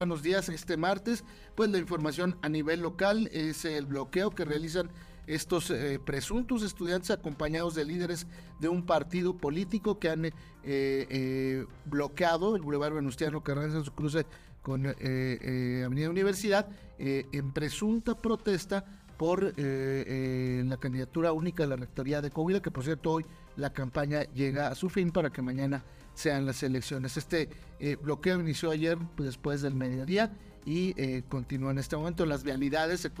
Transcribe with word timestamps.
Buenos 0.00 0.22
días, 0.22 0.48
este 0.48 0.76
martes, 0.76 1.24
pues 1.56 1.68
la 1.70 1.78
información 1.78 2.38
a 2.42 2.48
nivel 2.48 2.82
local 2.82 3.28
es 3.32 3.64
el 3.64 3.84
bloqueo 3.84 4.30
que 4.30 4.44
realizan 4.44 4.90
estos 5.26 5.72
eh, 5.72 5.98
presuntos 5.98 6.62
estudiantes 6.62 7.10
acompañados 7.10 7.74
de 7.74 7.84
líderes 7.84 8.28
de 8.60 8.68
un 8.68 8.86
partido 8.86 9.36
político 9.36 9.98
que 9.98 10.08
han 10.08 10.26
eh, 10.26 10.32
eh, 10.62 11.66
bloqueado 11.84 12.54
el 12.54 12.62
Boulevard 12.62 12.94
Venustiano 12.94 13.42
Carranza 13.42 13.78
en 13.78 13.84
su 13.84 13.90
cruce 13.90 14.24
con 14.62 14.86
Avenida 14.86 16.10
Universidad 16.10 16.68
en 17.00 17.52
presunta 17.52 18.14
protesta 18.14 18.84
por 19.16 19.52
la 19.58 20.76
candidatura 20.76 21.32
única 21.32 21.64
de 21.64 21.70
la 21.70 21.76
Rectoría 21.76 22.22
de 22.22 22.30
Coahuila, 22.30 22.62
que 22.62 22.70
por 22.70 22.84
cierto 22.84 23.10
hoy 23.10 23.26
la 23.56 23.72
campaña 23.72 24.22
llega 24.32 24.68
a 24.68 24.76
su 24.76 24.90
fin 24.90 25.10
para 25.10 25.30
que 25.30 25.42
mañana 25.42 25.82
sean 26.18 26.46
las 26.46 26.64
elecciones. 26.64 27.16
Este 27.16 27.48
eh, 27.78 27.96
bloqueo 27.96 28.40
inició 28.40 28.72
ayer 28.72 28.98
pues, 29.16 29.28
después 29.28 29.62
del 29.62 29.74
mediodía 29.74 30.36
y 30.66 30.92
eh, 31.00 31.22
continúa 31.28 31.70
en 31.70 31.78
este 31.78 31.96
momento. 31.96 32.26
Las 32.26 32.42
vialidades 32.42 33.00
se, 33.00 33.12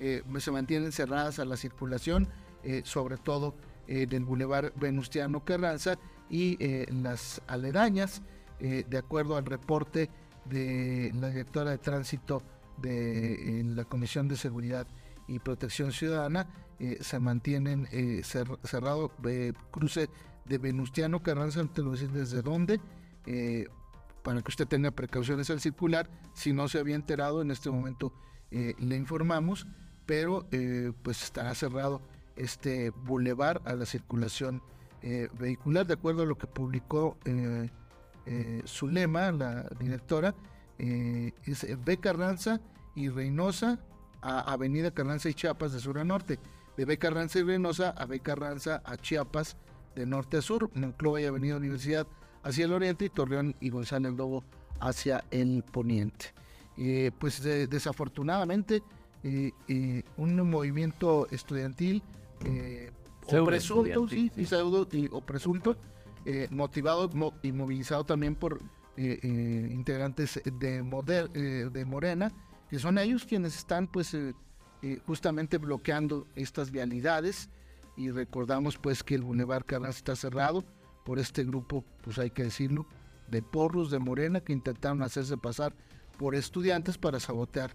eh, 0.00 0.22
se 0.38 0.50
mantienen 0.50 0.90
cerradas 0.90 1.38
a 1.38 1.44
la 1.44 1.56
circulación, 1.56 2.28
sobre 2.82 3.16
todo 3.16 3.54
en 3.86 4.12
el 4.12 4.24
Boulevard 4.24 4.72
Venustiano 4.74 5.44
Carranza 5.44 6.00
y 6.28 6.58
las 6.92 7.40
aledañas, 7.46 8.22
de 8.58 8.98
acuerdo 8.98 9.36
al 9.36 9.46
reporte 9.46 10.10
de 10.46 11.12
la 11.14 11.28
directora 11.28 11.70
de 11.70 11.78
tránsito 11.78 12.42
de 12.78 13.62
la 13.64 13.84
Comisión 13.84 14.26
de 14.26 14.36
Seguridad 14.36 14.88
y 15.28 15.38
Protección 15.38 15.92
Ciudadana, 15.92 16.48
se 17.00 17.20
mantienen 17.20 17.86
cerrado 18.24 19.12
cruce 19.70 20.08
de 20.48 20.58
Venustiano 20.58 21.22
Carranza, 21.22 21.64
te 21.64 21.82
lo 21.82 21.90
voy 21.90 21.98
decir 21.98 22.12
desde 22.12 22.42
dónde, 22.42 22.80
eh, 23.26 23.66
para 24.22 24.42
que 24.42 24.48
usted 24.48 24.66
tenga 24.66 24.90
precauciones 24.90 25.50
al 25.50 25.60
circular. 25.60 26.08
Si 26.34 26.52
no 26.52 26.68
se 26.68 26.78
había 26.78 26.94
enterado, 26.94 27.42
en 27.42 27.50
este 27.50 27.70
momento 27.70 28.12
eh, 28.50 28.74
le 28.78 28.96
informamos, 28.96 29.66
pero 30.04 30.46
eh, 30.52 30.92
pues 31.02 31.22
estará 31.22 31.54
cerrado 31.54 32.00
este 32.36 32.90
bulevar 32.90 33.62
a 33.64 33.74
la 33.74 33.86
circulación 33.86 34.62
vehicular, 35.38 35.86
de 35.86 35.94
acuerdo 35.94 36.24
a 36.24 36.26
lo 36.26 36.36
que 36.36 36.48
publicó 36.48 37.16
Zulema, 38.66 39.30
la 39.30 39.68
directora, 39.78 40.34
es 40.78 41.84
B. 41.84 41.98
Carranza 41.98 42.60
y 42.96 43.08
Reynosa 43.08 43.78
a 44.20 44.52
Avenida 44.52 44.90
Carranza 44.90 45.28
y 45.28 45.34
Chiapas 45.34 45.72
de 45.72 45.78
sur 45.78 46.00
a 46.00 46.04
norte, 46.04 46.40
de 46.76 46.84
B. 46.84 46.98
Carranza 46.98 47.38
y 47.38 47.44
Reynosa 47.44 47.90
a 47.90 48.04
B. 48.06 48.18
Carranza 48.18 48.82
a 48.84 48.96
Chiapas 48.96 49.56
de 49.96 50.06
norte 50.06 50.36
a 50.36 50.42
sur, 50.42 50.70
Monclova 50.74 51.20
y 51.20 51.24
Avenida 51.24 51.56
Universidad 51.56 52.06
hacia 52.44 52.66
el 52.66 52.72
oriente 52.72 53.06
y 53.06 53.08
Torreón 53.08 53.56
y 53.60 53.70
González 53.70 54.12
Lobo 54.12 54.44
hacia 54.78 55.24
el 55.30 55.64
poniente. 55.64 56.26
Eh, 56.78 57.10
pues 57.18 57.42
desafortunadamente 57.42 58.82
eh, 59.24 59.50
eh, 59.66 60.02
un 60.18 60.48
movimiento 60.48 61.26
estudiantil 61.30 62.02
o 63.26 63.44
presunto, 63.44 64.06
sí, 64.08 64.30
o 65.10 65.20
presunto, 65.22 65.76
motivado 66.50 67.10
y 67.42 67.50
movilizado 67.50 68.04
también 68.04 68.34
por 68.36 68.60
integrantes 68.96 70.40
de, 70.44 71.68
de 71.72 71.84
Morena, 71.86 72.30
que 72.68 72.78
son 72.78 72.98
ellos 72.98 73.24
quienes 73.24 73.56
están 73.56 73.88
pues 73.88 74.14
justamente 75.06 75.58
bloqueando 75.58 76.26
estas 76.36 76.70
vialidades 76.70 77.48
y 77.96 78.10
recordamos 78.10 78.78
pues 78.78 79.02
que 79.02 79.14
el 79.14 79.22
Boulevard 79.22 79.64
Carranza 79.64 79.98
está 79.98 80.16
cerrado 80.16 80.64
por 81.04 81.18
este 81.18 81.44
grupo, 81.44 81.84
pues 82.02 82.18
hay 82.18 82.30
que 82.30 82.44
decirlo, 82.44 82.86
de 83.28 83.42
porros 83.42 83.90
de 83.90 83.98
Morena 83.98 84.40
que 84.40 84.52
intentaron 84.52 85.02
hacerse 85.02 85.36
pasar 85.36 85.74
por 86.18 86.34
estudiantes 86.34 86.98
para 86.98 87.20
sabotear 87.20 87.72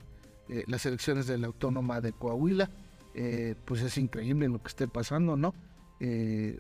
eh, 0.50 0.64
las 0.68 0.86
elecciones 0.86 1.28
de 1.28 1.38
la 1.38 1.48
Autónoma 1.48 2.02
de 2.02 2.14
Coahuila. 2.14 2.70
Eh, 3.14 3.56
pues 3.66 3.82
es 3.82 3.98
increíble 3.98 4.48
lo 4.48 4.62
que 4.62 4.70
esté 4.70 4.88
pasando, 4.88 5.36
¿no? 5.36 5.54
Eh, 6.00 6.60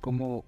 cómo 0.00 0.44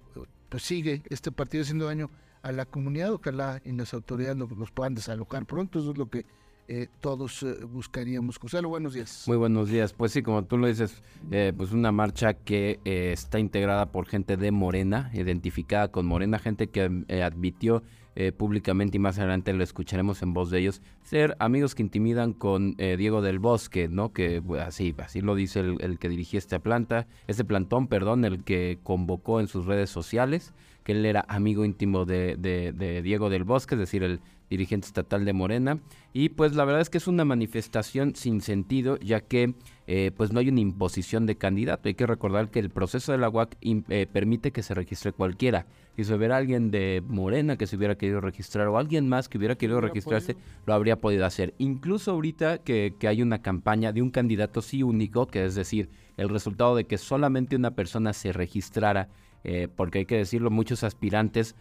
pues 0.49 0.63
sigue 0.63 1.03
este 1.09 1.31
partido 1.31 1.63
haciendo 1.63 1.85
daño 1.85 2.09
a 2.41 2.53
la 2.53 2.65
comunidad, 2.65 3.11
ojalá 3.11 3.61
y 3.65 3.73
las 3.73 3.93
autoridades 3.93 4.37
los 4.37 4.71
puedan 4.71 4.95
desalojar 4.95 5.45
pronto, 5.45 5.79
eso 5.79 5.91
es 5.91 5.97
lo 5.97 6.09
que 6.09 6.25
eh, 6.69 6.87
todos 6.99 7.43
eh, 7.43 7.63
buscaríamos. 7.63 8.37
José, 8.37 8.59
buenos 8.61 8.93
días. 8.93 9.23
Muy 9.25 9.37
buenos 9.37 9.69
días. 9.69 9.93
Pues 9.93 10.11
sí, 10.11 10.21
como 10.21 10.43
tú 10.43 10.57
lo 10.57 10.67
dices, 10.67 11.01
eh, 11.31 11.53
pues 11.55 11.71
una 11.71 11.93
marcha 11.93 12.33
que 12.33 12.79
está 12.83 13.39
integrada 13.39 13.91
por 13.91 14.05
gente 14.05 14.35
de 14.35 14.51
Morena, 14.51 15.09
identificada 15.13 15.87
con 15.89 16.05
Morena, 16.05 16.39
gente 16.39 16.67
que 16.67 17.05
admitió 17.23 17.83
públicamente 18.35 18.97
y 18.97 18.99
más 18.99 19.19
adelante 19.19 19.53
lo 19.53 19.63
escucharemos 19.63 20.23
en 20.23 20.33
voz 20.33 20.49
de 20.49 20.57
ellos, 20.57 20.81
ser 21.03 21.35
amigos 21.37 21.75
que 21.75 21.83
intimidan 21.83 22.33
con 22.33 22.75
Diego 22.75 23.21
del 23.21 23.37
Bosque, 23.37 23.89
¿no? 23.89 24.11
Que 24.11 24.41
pues, 24.41 24.63
así, 24.63 24.95
así 24.97 25.21
lo 25.21 25.35
dice 25.35 25.59
el, 25.59 25.99
que 25.99 26.09
dirigía 26.09 26.39
esta 26.39 26.57
planta, 26.57 27.05
este 27.27 27.45
plantón, 27.45 27.87
perdón, 27.87 28.25
el 28.25 28.43
que 28.43 28.79
convocó 28.81 29.39
en 29.39 29.47
sus 29.47 29.67
redes 29.67 29.91
sociales, 29.91 30.55
que 30.87 30.93
él 30.93 31.05
era 31.05 31.25
amigo 31.27 31.65
íntimo 31.65 32.05
de, 32.05 32.37
de 32.37 33.01
Diego 33.01 33.29
del 33.29 33.43
Bosque, 33.43 33.75
es 33.75 33.79
decir, 33.79 34.03
el 34.03 34.21
dirigente 34.49 34.87
estatal 34.87 35.25
de 35.25 35.33
Morena. 35.33 35.79
Y 36.13 36.29
pues 36.29 36.55
la 36.55 36.63
verdad 36.63 36.79
es 36.79 36.89
que 36.89 36.97
es 36.97 37.07
una 37.07 37.25
manifestación 37.25 38.15
sin 38.15 38.39
sentido, 38.39 38.97
ya 38.99 39.19
que 39.19 39.53
eh, 39.85 40.11
pues 40.15 40.31
no 40.31 40.39
hay 40.39 40.47
una 40.47 40.61
imposición 40.61 41.25
de 41.25 41.35
candidato. 41.35 41.89
Hay 41.89 41.95
que 41.95 42.07
recordar 42.07 42.49
que 42.49 42.59
el 42.59 42.69
proceso 42.69 43.11
de 43.11 43.17
la 43.17 43.29
UAC 43.29 43.57
eh, 43.61 44.07
permite 44.11 44.51
que 44.51 44.63
se 44.63 44.73
registre 44.73 45.11
cualquiera. 45.11 45.65
Si 45.97 46.05
se 46.05 46.13
hubiera 46.13 46.37
alguien 46.37 46.71
de 46.71 47.03
Morena 47.05 47.57
que 47.57 47.67
se 47.67 47.75
hubiera 47.75 47.97
querido 47.97 48.21
registrar 48.21 48.67
o 48.67 48.77
alguien 48.77 49.09
más 49.09 49.27
que 49.27 49.37
hubiera 49.37 49.55
querido 49.55 49.81
registrarse, 49.81 50.37
lo 50.65 50.73
habría 50.73 50.95
podido 51.01 51.25
hacer. 51.25 51.53
Incluso 51.57 52.11
ahorita 52.11 52.59
que, 52.59 52.93
que 52.97 53.07
hay 53.09 53.21
una 53.21 53.41
campaña 53.41 53.91
de 53.91 54.01
un 54.01 54.11
candidato 54.11 54.61
sí 54.61 54.83
único, 54.83 55.27
que 55.27 55.43
es 55.43 55.55
decir, 55.55 55.89
el 56.15 56.29
resultado 56.29 56.75
de 56.75 56.85
que 56.85 56.97
solamente 56.97 57.55
una 57.55 57.71
persona 57.71 58.13
se 58.13 58.31
registrara, 58.31 59.09
eh, 59.47 59.69
porque 59.73 59.99
hay 59.99 60.05
que 60.05 60.17
decirlo, 60.17 60.51
muchos 60.51 60.83
aspirantes 60.83 61.55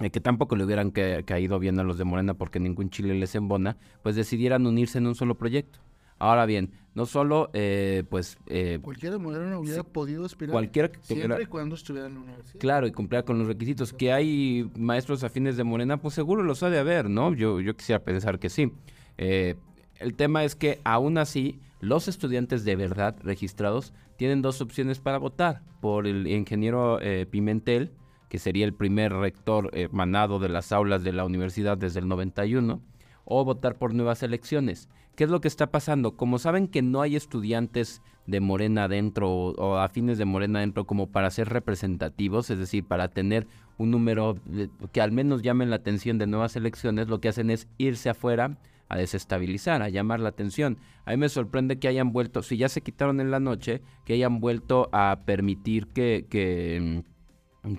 eh, 0.00 0.10
que 0.10 0.20
tampoco 0.20 0.54
le 0.56 0.64
hubieran 0.64 0.90
caído 0.90 1.58
bien 1.58 1.80
a 1.80 1.82
los 1.82 1.98
de 1.98 2.04
Morena 2.04 2.34
porque 2.34 2.60
ningún 2.60 2.90
Chile 2.90 3.14
les 3.14 3.34
embona, 3.34 3.78
pues 4.02 4.14
decidieran 4.14 4.66
unirse 4.66 4.98
en 4.98 5.06
un 5.06 5.14
solo 5.14 5.36
proyecto. 5.36 5.80
Ahora 6.20 6.46
bien, 6.46 6.72
no 6.94 7.06
solo, 7.06 7.48
eh, 7.54 8.04
pues... 8.10 8.38
Eh, 8.46 8.78
cualquiera 8.82 9.16
de 9.16 9.22
Morena 9.22 9.58
hubiera 9.58 9.84
podido 9.84 10.24
aspirar. 10.24 10.52
Cualquiera 10.52 10.90
siempre 11.00 11.44
y 11.44 11.46
cuando 11.46 11.76
estuviera 11.76 12.08
en 12.08 12.14
la 12.14 12.20
universidad. 12.20 12.60
Claro, 12.60 12.86
y 12.86 12.92
cumpliera 12.92 13.24
con 13.24 13.38
los 13.38 13.46
requisitos. 13.46 13.92
Que 13.92 14.12
hay 14.12 14.70
maestros 14.76 15.24
afines 15.24 15.56
de 15.56 15.64
Morena, 15.64 15.96
pues 15.96 16.14
seguro 16.14 16.42
los 16.42 16.62
ha 16.62 16.70
de 16.70 16.78
haber, 16.78 17.08
¿no? 17.08 17.34
Yo, 17.34 17.60
yo 17.60 17.74
quisiera 17.76 18.00
pensar 18.02 18.38
que 18.38 18.50
sí. 18.50 18.72
el 19.16 20.14
tema 20.16 20.44
es 20.44 20.56
que 20.56 20.80
aún 20.84 21.18
así, 21.18 21.60
los 21.80 22.06
estudiantes 22.06 22.64
de 22.64 22.76
verdad 22.76 23.16
registrados 23.22 23.94
tienen 24.18 24.42
dos 24.42 24.60
opciones 24.60 24.98
para 24.98 25.16
votar. 25.16 25.62
Por 25.80 26.06
el 26.06 26.26
ingeniero 26.26 26.98
Pimentel, 27.30 27.92
que 28.28 28.38
sería 28.38 28.66
el 28.66 28.74
primer 28.74 29.12
rector 29.14 29.70
emanado 29.72 30.38
de 30.38 30.50
las 30.50 30.72
aulas 30.72 31.02
de 31.04 31.12
la 31.12 31.24
universidad 31.24 31.78
desde 31.78 32.00
el 32.00 32.08
91, 32.08 32.82
o 33.24 33.44
votar 33.44 33.76
por 33.76 33.94
nuevas 33.94 34.22
elecciones. 34.22 34.88
¿Qué 35.14 35.24
es 35.24 35.30
lo 35.30 35.40
que 35.40 35.48
está 35.48 35.70
pasando? 35.70 36.16
Como 36.16 36.38
saben 36.38 36.68
que 36.68 36.82
no 36.82 37.00
hay 37.00 37.16
estudiantes 37.16 38.02
de 38.26 38.40
Morena 38.40 38.84
adentro 38.84 39.30
o, 39.30 39.76
afines 39.76 40.18
de 40.18 40.24
Morena 40.24 40.60
adentro 40.60 40.86
como 40.86 41.08
para 41.08 41.30
ser 41.30 41.48
representativos, 41.48 42.50
es 42.50 42.58
decir, 42.58 42.84
para 42.84 43.08
tener 43.08 43.46
un 43.78 43.90
número 43.90 44.36
que 44.92 45.00
al 45.00 45.12
menos 45.12 45.42
llamen 45.42 45.70
la 45.70 45.76
atención 45.76 46.18
de 46.18 46.26
nuevas 46.26 46.56
elecciones, 46.56 47.08
lo 47.08 47.20
que 47.20 47.28
hacen 47.28 47.50
es 47.50 47.68
irse 47.78 48.10
afuera 48.10 48.58
a 48.88 48.96
desestabilizar, 48.96 49.82
a 49.82 49.88
llamar 49.88 50.20
la 50.20 50.30
atención. 50.30 50.78
A 51.04 51.10
mí 51.12 51.16
me 51.16 51.28
sorprende 51.28 51.78
que 51.78 51.88
hayan 51.88 52.12
vuelto, 52.12 52.42
si 52.42 52.56
ya 52.56 52.68
se 52.68 52.80
quitaron 52.80 53.20
en 53.20 53.30
la 53.30 53.40
noche, 53.40 53.82
que 54.04 54.14
hayan 54.14 54.40
vuelto 54.40 54.88
a 54.92 55.22
permitir 55.24 55.86
que, 55.88 56.26
que 56.28 57.04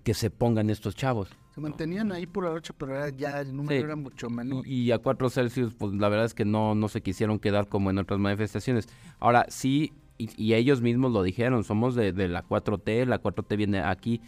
que 0.03 0.13
se 0.13 0.29
pongan 0.29 0.69
estos 0.69 0.95
chavos. 0.95 1.29
Se 1.53 1.61
mantenían 1.61 2.11
ahí 2.11 2.27
por 2.27 2.45
la 2.45 2.51
noche, 2.51 2.73
pero 2.77 3.09
ya 3.09 3.41
el 3.41 3.55
número 3.55 3.85
era 3.85 3.95
mucho 3.95 4.29
menor. 4.29 4.65
Y, 4.67 4.91
a 4.91 4.99
4 4.99 5.29
Celsius, 5.29 5.73
pues 5.73 5.93
la 5.93 6.09
verdad 6.09 6.25
es 6.25 6.33
que 6.33 6.45
no, 6.45 6.75
no 6.75 6.87
se 6.87 7.01
quisieron 7.01 7.39
quedar 7.39 7.67
como 7.67 7.89
en 7.89 7.97
otras 7.97 8.19
manifestaciones. 8.19 8.87
Ahora, 9.19 9.45
sí, 9.49 9.93
y, 10.17 10.53
ellos 10.53 10.81
mismos 10.81 11.11
lo 11.11 11.23
dijeron, 11.23 11.63
somos 11.63 11.95
de, 11.95 12.11
la 12.27 12.43
4T, 12.43 13.05
la 13.05 13.21
4T 13.21 13.57
viene 13.57 13.79
aquí. 13.79 14.21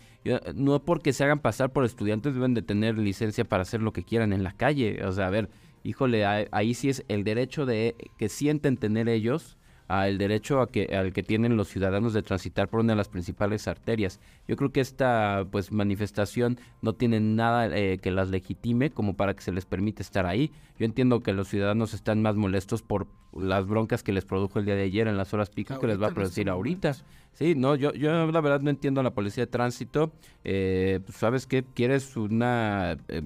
No 0.55 0.83
porque 0.83 1.13
se 1.13 1.23
hagan 1.23 1.39
pasar 1.39 1.71
por 1.71 1.85
estudiantes, 1.85 2.33
deben 2.33 2.53
de 2.53 2.61
tener 2.61 2.97
licencia 2.97 3.45
para 3.45 3.63
hacer 3.63 3.81
lo 3.81 3.93
que 3.93 4.03
quieran 4.03 4.33
en 4.33 4.43
la 4.43 4.53
calle. 4.53 5.05
O 5.05 5.11
sea, 5.11 5.27
a 5.27 5.29
ver, 5.29 5.49
híjole, 5.83 6.25
ahí 6.25 6.73
sí 6.73 6.89
es 6.89 7.03
el 7.07 7.23
derecho 7.23 7.65
de 7.65 7.95
que 8.17 8.29
sienten 8.29 8.77
tener 8.77 9.09
ellos 9.09 9.57
al 9.91 10.17
derecho 10.17 10.61
a 10.61 10.67
que, 10.67 10.95
al 10.95 11.11
que 11.11 11.21
tienen 11.21 11.57
los 11.57 11.67
ciudadanos 11.67 12.13
de 12.13 12.23
transitar 12.23 12.69
por 12.69 12.79
una 12.79 12.93
de 12.93 12.97
las 12.97 13.09
principales 13.09 13.67
arterias. 13.67 14.21
Yo 14.47 14.55
creo 14.55 14.71
que 14.71 14.79
esta 14.79 15.45
pues 15.51 15.73
manifestación 15.73 16.57
no 16.81 16.93
tiene 16.93 17.19
nada 17.19 17.67
eh, 17.75 17.97
que 17.97 18.09
las 18.09 18.29
legitime 18.29 18.91
como 18.91 19.17
para 19.17 19.33
que 19.33 19.41
se 19.41 19.51
les 19.51 19.65
permite 19.65 20.01
estar 20.01 20.25
ahí. 20.25 20.49
Yo 20.79 20.85
entiendo 20.85 21.19
que 21.19 21.33
los 21.33 21.49
ciudadanos 21.49 21.93
están 21.93 22.21
más 22.21 22.37
molestos 22.37 22.81
por 22.81 23.07
las 23.33 23.67
broncas 23.67 24.01
que 24.01 24.13
les 24.13 24.23
produjo 24.23 24.59
el 24.59 24.65
día 24.65 24.75
de 24.75 24.83
ayer 24.83 25.09
en 25.09 25.17
las 25.17 25.33
horas 25.33 25.49
pico 25.49 25.77
que 25.77 25.87
les 25.87 26.01
va 26.01 26.07
a 26.07 26.11
producir 26.11 26.49
ahorita. 26.49 26.93
Sí, 27.33 27.55
no, 27.55 27.75
yo, 27.75 27.91
yo 27.93 28.11
la 28.31 28.41
verdad 28.41 28.61
no 28.61 28.69
entiendo 28.69 29.01
a 29.01 29.03
la 29.03 29.13
policía 29.13 29.45
de 29.45 29.51
tránsito. 29.51 30.13
Eh, 30.45 31.01
pues, 31.05 31.17
¿Sabes 31.17 31.45
qué? 31.47 31.63
Quieres 31.63 32.15
una... 32.15 32.97
Eh, 33.09 33.21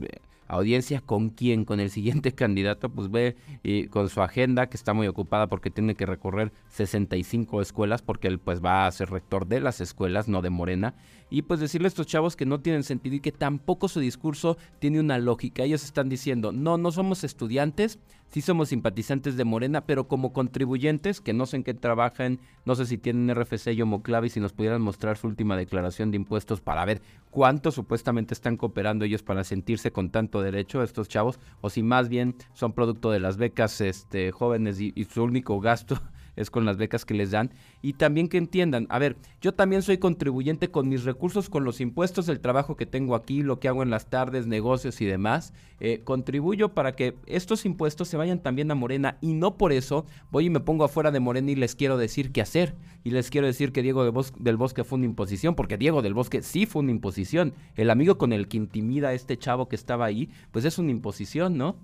audiencia 0.47 1.01
con 1.01 1.29
quién, 1.29 1.65
con 1.65 1.79
el 1.79 1.89
siguiente 1.89 2.31
candidato, 2.35 2.89
pues 2.89 3.09
ve 3.09 3.35
y 3.63 3.87
con 3.87 4.09
su 4.09 4.21
agenda 4.21 4.67
que 4.67 4.77
está 4.77 4.93
muy 4.93 5.07
ocupada 5.07 5.47
porque 5.47 5.69
tiene 5.69 5.95
que 5.95 6.05
recorrer 6.05 6.51
65 6.69 7.61
escuelas 7.61 8.01
porque 8.01 8.27
él 8.27 8.39
pues 8.39 8.63
va 8.63 8.87
a 8.87 8.91
ser 8.91 9.09
rector 9.09 9.47
de 9.47 9.59
las 9.59 9.81
escuelas, 9.81 10.27
no 10.27 10.41
de 10.41 10.49
Morena, 10.49 10.95
y 11.29 11.41
pues 11.41 11.59
decirle 11.59 11.87
a 11.87 11.89
estos 11.89 12.07
chavos 12.07 12.35
que 12.35 12.45
no 12.45 12.59
tienen 12.59 12.83
sentido 12.83 13.15
y 13.15 13.19
que 13.19 13.31
tampoco 13.31 13.87
su 13.87 13.99
discurso 13.99 14.57
tiene 14.79 14.99
una 14.99 15.17
lógica. 15.17 15.63
Ellos 15.63 15.83
están 15.83 16.09
diciendo, 16.09 16.51
no, 16.51 16.77
no 16.77 16.91
somos 16.91 17.23
estudiantes, 17.23 17.99
sí 18.27 18.41
somos 18.41 18.69
simpatizantes 18.69 19.35
de 19.35 19.43
Morena, 19.43 19.85
pero 19.85 20.07
como 20.07 20.33
contribuyentes, 20.33 21.21
que 21.21 21.33
no 21.33 21.45
sé 21.45 21.57
en 21.57 21.63
qué 21.63 21.73
trabajan, 21.73 22.39
no 22.65 22.75
sé 22.75 22.85
si 22.85 22.97
tienen 22.97 23.33
RFC 23.33 23.73
y 23.73 23.81
Homoclavi, 23.81 24.29
si 24.29 24.39
nos 24.39 24.53
pudieran 24.53 24.81
mostrar 24.81 25.17
su 25.17 25.27
última 25.27 25.57
declaración 25.57 26.11
de 26.11 26.17
impuestos 26.17 26.61
para 26.61 26.85
ver 26.85 27.01
cuánto 27.31 27.71
supuestamente 27.71 28.33
están 28.33 28.57
cooperando 28.57 29.05
ellos 29.05 29.23
para 29.23 29.43
sentirse 29.43 29.91
con 29.91 30.09
tanto 30.09 30.41
derecho 30.41 30.83
estos 30.83 31.09
chavos, 31.09 31.39
o 31.61 31.69
si 31.69 31.83
más 31.83 32.07
bien 32.07 32.35
son 32.53 32.73
producto 32.73 33.11
de 33.11 33.19
las 33.19 33.37
becas 33.37 33.81
este, 33.81 34.31
jóvenes 34.31 34.79
y 34.79 34.93
su 35.05 35.23
único 35.23 35.59
gasto 35.59 36.01
es 36.35 36.49
con 36.49 36.65
las 36.65 36.77
becas 36.77 37.05
que 37.05 37.13
les 37.13 37.31
dan. 37.31 37.51
Y 37.81 37.93
también 37.93 38.27
que 38.27 38.37
entiendan, 38.37 38.87
a 38.89 38.99
ver, 38.99 39.17
yo 39.41 39.53
también 39.53 39.81
soy 39.81 39.97
contribuyente 39.97 40.69
con 40.69 40.89
mis 40.89 41.03
recursos, 41.03 41.49
con 41.49 41.63
los 41.63 41.81
impuestos, 41.81 42.29
el 42.29 42.39
trabajo 42.39 42.75
que 42.75 42.85
tengo 42.85 43.15
aquí, 43.15 43.43
lo 43.43 43.59
que 43.59 43.67
hago 43.67 43.83
en 43.83 43.89
las 43.89 44.09
tardes, 44.09 44.47
negocios 44.47 45.01
y 45.01 45.05
demás. 45.05 45.53
Eh, 45.79 46.01
contribuyo 46.03 46.73
para 46.73 46.95
que 46.95 47.15
estos 47.25 47.65
impuestos 47.65 48.07
se 48.07 48.17
vayan 48.17 48.41
también 48.41 48.71
a 48.71 48.75
Morena 48.75 49.17
y 49.21 49.33
no 49.33 49.57
por 49.57 49.73
eso 49.73 50.05
voy 50.31 50.45
y 50.45 50.49
me 50.49 50.61
pongo 50.61 50.85
afuera 50.85 51.11
de 51.11 51.19
Morena 51.19 51.51
y 51.51 51.55
les 51.55 51.75
quiero 51.75 51.97
decir 51.97 52.31
qué 52.31 52.41
hacer. 52.41 52.75
Y 53.03 53.11
les 53.11 53.29
quiero 53.29 53.45
decir 53.45 53.71
que 53.71 53.83
Diego 53.83 54.03
del 54.39 54.57
Bosque 54.57 54.83
fue 54.83 54.97
una 54.97 55.05
imposición, 55.05 55.55
porque 55.55 55.77
Diego 55.77 56.01
del 56.01 56.15
Bosque 56.15 56.41
sí 56.41 56.65
fue 56.65 56.81
una 56.81 56.91
imposición. 56.91 57.53
El 57.75 57.89
amigo 57.91 58.17
con 58.17 58.33
el 58.33 58.47
que 58.47 58.57
intimida 58.57 59.09
a 59.09 59.13
este 59.13 59.37
chavo 59.37 59.67
que 59.67 59.75
estaba 59.75 60.05
ahí, 60.05 60.29
pues 60.51 60.65
es 60.65 60.79
una 60.79 60.91
imposición, 60.91 61.57
¿no? 61.57 61.75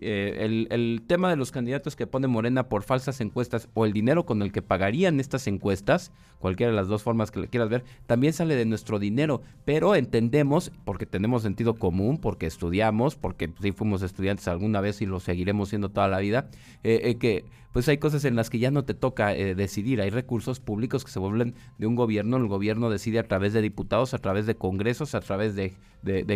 Eh, 0.00 0.66
el, 0.70 1.02
tema 1.06 1.28
de 1.28 1.36
los 1.36 1.50
candidatos 1.50 1.96
que 1.96 2.06
pone 2.06 2.26
Morena 2.26 2.68
por 2.68 2.82
falsas 2.82 3.20
encuestas 3.20 3.68
o 3.74 3.84
el 3.84 3.92
dinero 3.92 4.24
con 4.24 4.40
el 4.40 4.50
que 4.50 4.62
pagarían 4.62 5.20
estas 5.20 5.46
encuestas, 5.46 6.12
cualquiera 6.38 6.70
de 6.70 6.76
las 6.76 6.88
dos 6.88 7.02
formas 7.02 7.30
que 7.30 7.40
le 7.40 7.48
quieras 7.48 7.68
ver, 7.68 7.84
también 8.06 8.32
sale 8.32 8.54
de 8.54 8.64
nuestro 8.64 8.98
dinero, 8.98 9.42
pero 9.64 9.94
entendemos, 9.94 10.72
porque 10.84 11.04
tenemos 11.04 11.42
sentido 11.42 11.74
común, 11.74 12.18
porque 12.18 12.46
estudiamos, 12.46 13.16
porque 13.16 13.50
sí 13.60 13.72
fuimos 13.72 14.02
estudiantes 14.02 14.48
alguna 14.48 14.80
vez 14.80 15.02
y 15.02 15.06
lo 15.06 15.20
seguiremos 15.20 15.68
siendo 15.68 15.90
toda 15.90 16.08
la 16.08 16.20
vida, 16.20 16.48
eh, 16.84 17.00
eh, 17.04 17.16
que 17.16 17.44
pues 17.72 17.88
hay 17.88 17.98
cosas 17.98 18.24
en 18.24 18.36
las 18.36 18.50
que 18.50 18.58
ya 18.58 18.70
no 18.70 18.84
te 18.84 18.94
toca 18.94 19.34
eh, 19.34 19.54
decidir, 19.54 20.00
hay 20.00 20.10
recursos 20.10 20.60
públicos 20.60 21.04
que 21.04 21.10
se 21.10 21.18
vuelven 21.18 21.54
de 21.78 21.86
un 21.86 21.96
gobierno, 21.96 22.36
el 22.36 22.46
gobierno 22.46 22.90
decide 22.90 23.18
a 23.18 23.26
través 23.26 23.52
de 23.52 23.62
diputados, 23.62 24.14
a 24.14 24.18
través 24.18 24.46
de 24.46 24.54
congresos, 24.54 25.14
a 25.14 25.20
través 25.20 25.54
de, 25.54 25.74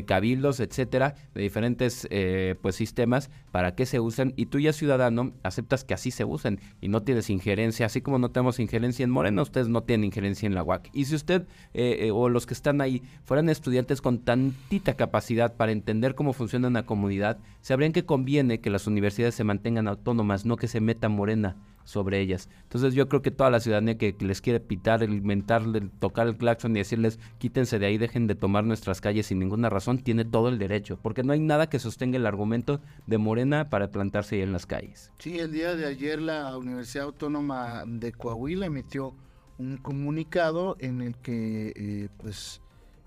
cabildos, 0.07 0.61
etcétera, 0.61 1.15
de 1.35 1.43
diferentes 1.43 2.07
eh, 2.11 2.55
pues 2.63 2.77
sistemas 2.77 3.31
para 3.51 3.75
que 3.75 3.85
se 3.85 4.01
usen. 4.01 4.33
Y 4.37 4.47
tú 4.47 4.61
ya 4.61 4.73
ciudadano 4.73 5.33
aceptas 5.43 5.85
que 5.85 5.95
así 5.95 6.11
se 6.11 6.25
usen 6.25 6.61
y 6.81 6.89
no 6.89 7.03
tienes 7.03 7.31
injerencia, 7.31 7.87
así 7.87 8.01
como 8.01 8.19
no 8.19 8.31
tenemos 8.31 8.61
injerencia 8.61 9.05
en 9.05 9.11
Morena, 9.11 9.43
ustedes 9.43 9.69
no 9.69 9.83
tienen 9.83 10.05
injerencia 10.05 10.47
en 10.47 10.55
la 10.55 10.63
UAC. 10.63 10.89
Y 10.93 11.05
si 11.07 11.17
usted 11.17 11.47
eh, 11.75 12.11
o 12.13 12.29
los 12.29 12.47
que 12.47 12.55
están 12.55 12.81
ahí 12.81 13.03
fueran 13.25 13.49
estudiantes 13.49 14.01
con 14.01 14.21
tantita 14.21 14.95
capacidad 14.95 15.55
para 15.55 15.73
entender 15.73 16.15
cómo 16.15 16.33
funciona 16.33 16.69
una 16.69 16.87
comunidad, 16.87 17.39
sabrían 17.61 17.93
que 17.93 18.07
conviene 18.07 18.61
que 18.61 18.71
las 18.71 18.87
universidades 18.87 19.35
se 19.35 19.45
mantengan 19.45 19.89
autónomas, 19.89 20.47
no 20.47 20.57
que 20.57 20.69
se 20.69 20.81
metan 20.81 21.17
sobre 21.87 22.21
ellas. 22.21 22.51
Entonces 22.65 22.95
yo 22.95 23.09
creo 23.09 23.23
que 23.23 23.31
toda 23.31 23.49
la 23.49 23.61
ciudadanía 23.61 23.97
que, 23.97 24.15
les 24.19 24.41
quiere 24.41 24.61
pitar, 24.61 25.03
inventarle, 25.05 25.89
tocar 26.01 26.27
el 26.27 26.37
claxon 26.37 26.75
y 26.77 26.81
decirles 26.81 27.19
quítense 27.39 27.79
de 27.79 27.87
ahí, 27.87 27.97
dejen 27.97 28.27
de 28.27 28.35
tomar 28.35 28.65
nuestras 28.65 29.01
calles 29.01 29.27
sin 29.27 29.39
ninguna 29.39 29.71
razón, 29.71 29.99
tiene 29.99 30.25
todo 30.25 30.49
el 30.49 30.59
derecho, 30.59 30.99
porque 31.01 31.23
no 31.23 31.33
hay 31.33 31.41
nada 31.41 31.69
que 31.69 31.79
sostenga 31.79 32.17
el 32.17 32.27
argumento 32.27 32.81
de 33.07 33.19
Morena 33.19 33.71
para 33.71 33.91
plantarse 33.91 34.37
ahí 34.37 34.43
en 34.43 34.53
las 34.53 34.67
calles. 34.67 35.13
Sí, 35.21 35.39
el 35.39 35.53
día 35.53 35.77
de 35.77 35.87
ayer 35.87 36.21
la 36.21 36.57
Universidad 36.57 37.07
Autónoma 37.07 37.85
de 37.87 38.13
Coahuila 38.13 38.67
emitió 38.67 39.15
un 39.59 39.77
comunicado 39.79 40.77
en 40.81 41.01
el 41.01 41.17
que 41.17 41.73
eh, 41.77 42.09
pues 42.19 42.61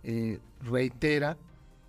eh, 0.04 0.40
reitera 0.62 1.38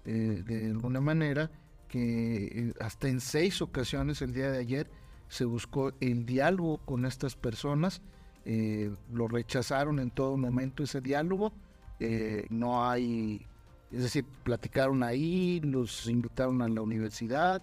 eh, 0.04 0.42
de 0.44 0.66
alguna 0.66 1.00
manera 1.00 1.50
que 1.88 2.72
hasta 2.80 3.08
en 3.08 3.20
seis 3.20 3.62
ocasiones 3.62 4.22
el 4.22 4.32
día 4.32 4.50
de 4.50 4.58
ayer 4.58 4.90
se 5.30 5.44
buscó 5.44 5.92
el 6.00 6.26
diálogo 6.26 6.78
con 6.78 7.06
estas 7.06 7.36
personas, 7.36 8.02
eh, 8.44 8.92
lo 9.12 9.28
rechazaron 9.28 10.00
en 10.00 10.10
todo 10.10 10.36
momento 10.36 10.82
ese 10.82 11.00
diálogo, 11.00 11.52
eh, 12.00 12.46
no 12.50 12.84
hay, 12.84 13.46
es 13.92 14.02
decir, 14.02 14.24
platicaron 14.42 15.04
ahí, 15.04 15.60
los 15.60 16.08
invitaron 16.08 16.60
a 16.62 16.68
la 16.68 16.82
universidad, 16.82 17.62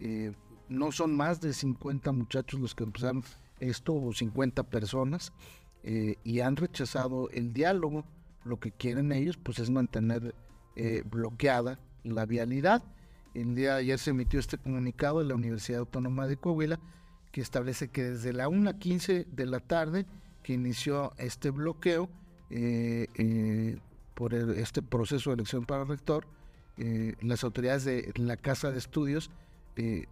eh, 0.00 0.32
no 0.70 0.90
son 0.90 1.14
más 1.14 1.42
de 1.42 1.52
50 1.52 2.12
muchachos 2.12 2.58
los 2.58 2.74
que 2.74 2.84
empezaron 2.84 3.22
esto, 3.60 3.94
o 3.94 4.12
50 4.12 4.64
personas, 4.64 5.32
y 5.84 6.40
han 6.40 6.56
rechazado 6.56 7.28
el 7.30 7.52
diálogo, 7.52 8.04
lo 8.44 8.58
que 8.58 8.70
quieren 8.70 9.12
ellos 9.12 9.36
pues 9.36 9.58
es 9.58 9.68
mantener 9.68 10.34
bloqueada 11.10 11.78
la 12.04 12.24
vialidad. 12.24 12.82
El 13.34 13.54
día 13.54 13.74
de 13.74 13.80
ayer 13.80 13.98
se 13.98 14.10
emitió 14.10 14.38
este 14.38 14.58
comunicado 14.58 15.18
de 15.18 15.26
la 15.26 15.34
Universidad 15.34 15.80
Autónoma 15.80 16.26
de 16.26 16.36
Coahuila, 16.36 16.78
que 17.32 17.40
establece 17.40 17.88
que 17.88 18.04
desde 18.04 18.32
la 18.32 18.48
1.15 18.48 19.26
de 19.26 19.46
la 19.46 19.58
tarde 19.58 20.06
que 20.42 20.52
inició 20.52 21.12
este 21.16 21.50
bloqueo 21.50 22.08
eh, 22.50 23.06
eh, 23.14 23.78
por 24.14 24.34
este 24.34 24.82
proceso 24.82 25.30
de 25.30 25.34
elección 25.34 25.64
para 25.64 25.84
rector, 25.84 26.26
eh, 26.76 27.14
las 27.22 27.42
autoridades 27.44 27.84
de 27.84 28.12
la 28.16 28.36
Casa 28.36 28.70
de 28.70 28.78
Estudios 28.78 29.30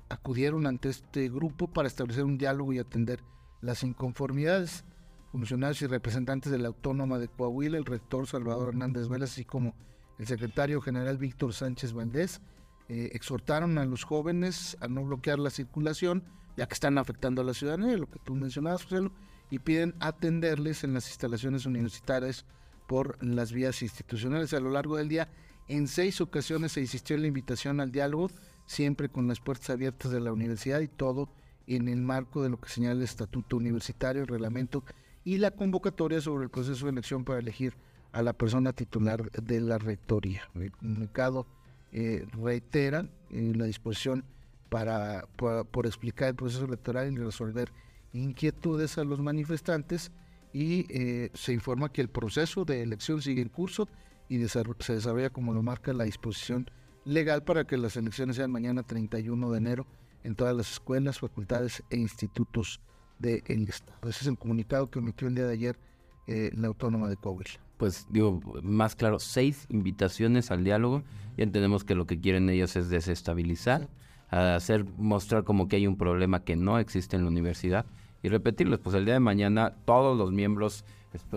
acudieron 0.09 0.67
ante 0.67 0.89
este 0.89 1.29
grupo 1.29 1.69
para 1.69 1.87
establecer 1.87 2.25
un 2.25 2.39
diálogo 2.39 2.73
y 2.73 2.79
atender 2.79 3.21
las 3.61 3.83
inconformidades. 3.83 4.85
Funcionarios 5.33 5.83
y 5.83 5.87
representantes 5.87 6.51
de 6.51 6.59
la 6.59 6.69
Autónoma 6.69 7.19
de 7.19 7.29
Coahuila, 7.29 7.77
el 7.77 7.85
rector 7.85 8.27
Salvador 8.27 8.71
Hernández 8.71 9.09
Vélez, 9.09 9.33
así 9.33 9.45
como 9.45 9.75
el 10.19 10.27
secretario 10.27 10.81
general 10.81 11.19
Víctor 11.19 11.53
Sánchez 11.53 11.93
Valdés, 11.93 12.41
exhortaron 12.89 13.77
a 13.77 13.85
los 13.85 14.03
jóvenes 14.03 14.79
a 14.81 14.89
no 14.89 15.05
bloquear 15.05 15.39
la 15.39 15.51
circulación, 15.51 16.25
ya 16.57 16.67
que 16.67 16.75
están 16.75 16.99
afectando 16.99 17.43
a 17.43 17.45
la 17.45 17.55
ciudadanía, 17.55 17.97
lo 17.97 18.11
que 18.11 18.19
tú 18.19 18.35
mencionabas, 18.35 18.85
José, 18.85 19.11
y 19.51 19.59
piden 19.59 19.95
atenderles 20.01 20.85
en 20.85 20.95
las 20.95 21.09
instalaciones 21.09 21.67
universitarias 21.67 22.45
por 22.87 23.23
las 23.25 23.53
vías 23.53 23.83
institucionales. 23.83 24.53
A 24.55 24.61
lo 24.61 24.71
largo 24.71 24.97
del 24.97 25.09
día, 25.09 25.29
en 25.69 25.89
seis 25.89 26.21
ocasiones 26.21 26.73
se 26.73 26.81
insistió 26.81 27.17
en 27.17 27.23
la 27.23 27.29
invitación 27.29 27.81
al 27.81 27.93
diálogo, 27.93 28.31
siempre 28.67 29.09
con 29.09 29.29
las 29.29 29.41
puertas 29.41 29.71
abiertas 29.71 30.11
de 30.13 30.21
la 30.21 30.33
universidad 30.33 30.81
y 30.81 30.89
todo 30.89 31.29
en 31.67 31.89
el 31.89 32.01
marco 32.01 32.43
de 32.43 32.49
lo 32.49 32.61
que 32.61 32.69
señala 32.69 32.95
el 32.95 33.03
estatuto 33.03 33.57
universitario, 33.57 34.23
el 34.23 34.29
reglamento 34.29 34.85
y 35.25 35.39
la 35.39 35.53
convocatoria 35.53 36.21
sobre 36.21 36.45
el 36.45 36.51
proceso 36.51 36.87
de 36.87 36.93
elección 36.93 37.25
para 37.25 37.39
elegir 37.39 37.75
a 38.13 38.23
la 38.23 38.33
persona 38.33 38.73
titular 38.73 39.31
de 39.31 39.61
la 39.61 39.79
rectoría. 39.79 40.43
El 40.55 40.73
comunicado 40.73 41.47
eh, 41.93 42.27
reitera 42.33 43.09
eh, 43.31 43.53
la 43.55 43.67
disposición 43.67 44.25
para, 44.71 45.27
por 45.37 45.87
explicar 45.87 46.29
el 46.29 46.37
proceso 46.37 46.65
electoral 46.65 47.13
y 47.13 47.17
resolver 47.17 47.71
inquietudes 48.13 48.97
a 48.99 49.05
los 49.05 49.21
manifestantes 49.21 50.11
y 50.53 50.87
eh, 50.89 51.31
se 51.35 51.53
informa 51.53 51.93
que 51.93 52.01
el 52.01 52.09
proceso 52.09 52.65
de 52.65 52.83
elección 52.83 53.23
sigue 53.23 53.43
en 53.43 53.49
curso 53.49 53.89
y 54.29 54.45
se 54.47 54.95
desarrolla 54.95 55.31
como 55.31 55.53
lo 55.53 55.63
marca 55.63 55.93
la 55.93 56.05
disposición 56.05 56.71
legal 57.05 57.43
para 57.43 57.65
que 57.65 57.77
las 57.77 57.97
elecciones 57.97 58.37
sean 58.37 58.51
mañana 58.51 58.83
31 58.83 59.51
de 59.51 59.59
enero 59.59 59.87
en 60.23 60.35
todas 60.35 60.57
las 60.57 60.71
escuelas, 60.71 61.19
facultades 61.19 61.83
e 61.91 61.97
institutos 61.97 62.81
del 63.19 63.69
Estado. 63.69 63.99
Ese 64.09 64.21
es 64.23 64.27
el 64.27 64.39
comunicado 64.39 64.91
que 64.91 64.99
emitió 64.99 65.29
el 65.29 65.35
día 65.35 65.47
de 65.47 65.53
ayer 65.53 65.79
eh, 66.27 66.51
la 66.55 66.69
Autónoma 66.69 67.09
de 67.09 67.17
Coahuila. 67.17 67.61
Pues 67.77 68.07
digo, 68.11 68.41
más 68.63 68.95
claro, 68.95 69.19
seis 69.19 69.67
invitaciones 69.71 70.51
al 70.51 70.65
diálogo 70.65 71.03
y 71.37 71.43
entendemos 71.43 71.83
que 71.85 71.95
lo 71.95 72.07
que 72.07 72.21
quieren 72.21 72.51
ellos 72.51 72.77
es 72.77 72.91
desestabilizar 72.91 73.89
hacer 74.31 74.85
mostrar 74.97 75.45
como 75.45 75.69
que 75.69 75.77
hay 75.77 75.87
un 75.87 75.97
problema 75.97 76.45
que 76.45 76.57
no 76.57 76.79
existe 76.79 77.17
en 77.17 77.23
la 77.23 77.29
universidad 77.29 77.87
y 78.23 78.29
repetirles, 78.29 78.79
pues 78.79 78.95
el 78.95 79.05
día 79.05 79.15
de 79.15 79.21
mañana 79.21 79.75
todos 79.85 80.17
los 80.17 80.31
miembros, 80.31 80.85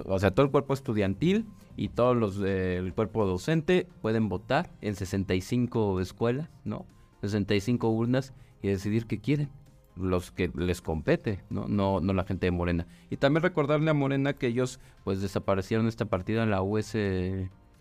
o 0.06 0.20
sea, 0.20 0.32
todo 0.32 0.46
el 0.46 0.52
cuerpo 0.52 0.74
estudiantil 0.74 1.46
y 1.76 1.90
todos 1.90 2.16
los 2.16 2.38
del 2.38 2.94
cuerpo 2.94 3.26
docente 3.26 3.88
pueden 4.02 4.30
votar 4.30 4.70
en 4.82 4.96
65 4.96 6.02
escuelas, 6.02 6.50
¿no? 6.66 6.86
65 7.22 7.90
urnas 7.90 8.34
y 8.62 8.68
decidir 8.68 9.08
qué 9.08 9.20
quieren 9.20 9.50
los 9.96 10.32
que 10.32 10.52
les 10.56 10.82
compete, 10.82 11.44
¿no? 11.50 11.68
No, 11.68 12.00
no 12.00 12.14
la 12.14 12.26
gente 12.26 12.48
de 12.48 12.52
Morena. 12.52 12.88
Y 13.10 13.18
también 13.18 13.44
recordarle 13.44 13.90
a 13.92 13.94
Morena 13.94 14.34
que 14.34 14.48
ellos 14.48 14.80
pues 15.04 15.22
desaparecieron 15.22 15.88
esta 15.88 16.06
partida 16.06 16.44
en 16.44 16.50
la 16.50 16.62
US 16.62 16.96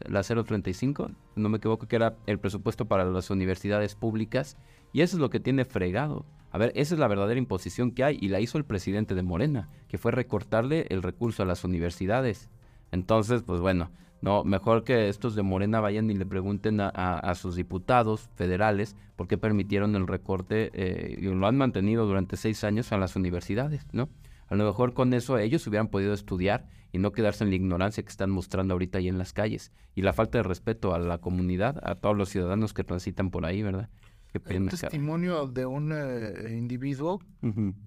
la 0.08 0.22
035, 0.22 1.10
no 1.36 1.48
me 1.48 1.58
equivoco 1.58 1.86
que 1.86 1.96
era 1.96 2.16
el 2.26 2.38
presupuesto 2.38 2.86
para 2.86 3.04
las 3.04 3.30
universidades 3.30 3.94
públicas 3.94 4.56
y 4.92 5.00
eso 5.00 5.16
es 5.16 5.20
lo 5.20 5.30
que 5.30 5.40
tiene 5.40 5.64
fregado. 5.64 6.24
A 6.50 6.58
ver, 6.58 6.72
esa 6.74 6.94
es 6.94 7.00
la 7.00 7.08
verdadera 7.08 7.38
imposición 7.38 7.92
que 7.92 8.04
hay 8.04 8.18
y 8.20 8.28
la 8.28 8.40
hizo 8.40 8.58
el 8.58 8.64
presidente 8.64 9.14
de 9.14 9.22
Morena, 9.22 9.68
que 9.88 9.98
fue 9.98 10.12
recortarle 10.12 10.86
el 10.90 11.02
recurso 11.02 11.42
a 11.42 11.46
las 11.46 11.64
universidades. 11.64 12.50
Entonces, 12.90 13.42
pues 13.42 13.60
bueno, 13.60 13.90
no, 14.20 14.44
mejor 14.44 14.84
que 14.84 15.08
estos 15.08 15.34
de 15.34 15.42
Morena 15.42 15.80
vayan 15.80 16.10
y 16.10 16.14
le 16.14 16.26
pregunten 16.26 16.80
a, 16.80 17.34
sus 17.34 17.56
diputados 17.56 18.28
federales 18.36 18.96
por 19.16 19.26
qué 19.26 19.38
permitieron 19.38 19.96
el 19.96 20.06
recorte 20.06 20.70
eh, 20.74 21.16
y 21.18 21.24
lo 21.24 21.46
han 21.46 21.56
mantenido 21.56 22.06
durante 22.06 22.36
seis 22.36 22.62
años 22.62 22.92
a 22.92 22.98
las 22.98 23.16
universidades, 23.16 23.86
¿no? 23.92 24.10
A 24.46 24.54
lo 24.54 24.64
mejor 24.64 24.92
con 24.92 25.14
eso 25.14 25.38
ellos 25.38 25.66
hubieran 25.66 25.88
podido 25.88 26.12
estudiar 26.12 26.68
y 26.92 26.98
no 26.98 27.12
quedarse 27.12 27.42
en 27.42 27.50
la 27.50 27.56
ignorancia 27.56 28.02
que 28.02 28.10
están 28.10 28.30
mostrando 28.30 28.74
ahorita 28.74 28.98
ahí 28.98 29.08
en 29.08 29.16
las 29.16 29.32
calles. 29.32 29.72
Y 29.94 30.02
la 30.02 30.12
falta 30.12 30.38
de 30.38 30.44
respeto 30.44 30.94
a 30.94 30.98
la 30.98 31.18
comunidad, 31.18 31.80
a 31.82 31.94
todos 31.94 32.16
los 32.16 32.28
ciudadanos 32.28 32.74
que 32.74 32.84
transitan 32.84 33.30
por 33.30 33.46
ahí, 33.46 33.62
¿verdad? 33.62 33.88
Qué 34.32 34.56
un 34.56 34.68
testimonio 34.68 35.46
de 35.46 35.66
un 35.66 35.92
eh, 35.92 36.56
individuo 36.56 37.20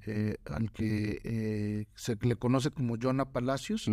eh, 0.06 0.38
al 0.46 0.72
que 0.72 1.88
se 1.96 2.16
le 2.22 2.36
conoce 2.36 2.70
como 2.70 2.98
Jonah 3.02 3.26
Palacios 3.26 3.90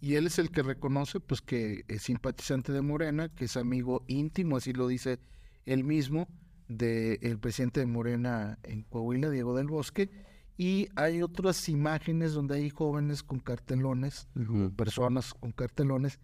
y 0.00 0.14
él 0.14 0.26
es 0.26 0.38
el 0.38 0.50
que 0.50 0.62
reconoce 0.62 1.20
pues 1.20 1.40
que 1.40 1.84
es 1.88 2.02
simpatizante 2.02 2.72
de 2.72 2.82
Morena, 2.82 3.28
que 3.28 3.46
es 3.46 3.56
amigo 3.56 4.04
íntimo, 4.06 4.56
así 4.56 4.72
lo 4.72 4.88
dice 4.88 5.18
él 5.64 5.84
mismo, 5.84 6.28
del 6.68 7.38
presidente 7.38 7.80
de 7.80 7.86
Morena 7.86 8.58
en 8.62 8.82
Coahuila, 8.82 9.30
Diego 9.30 9.56
del 9.56 9.68
Bosque, 9.68 10.10
y 10.58 10.88
hay 10.96 11.22
otras 11.22 11.68
imágenes 11.68 12.32
donde 12.32 12.56
hay 12.56 12.70
jóvenes 12.70 13.22
con 13.22 13.40
cartelones, 13.40 14.28
personas 14.76 15.34
con 15.34 15.52
cartelones, 15.52 16.18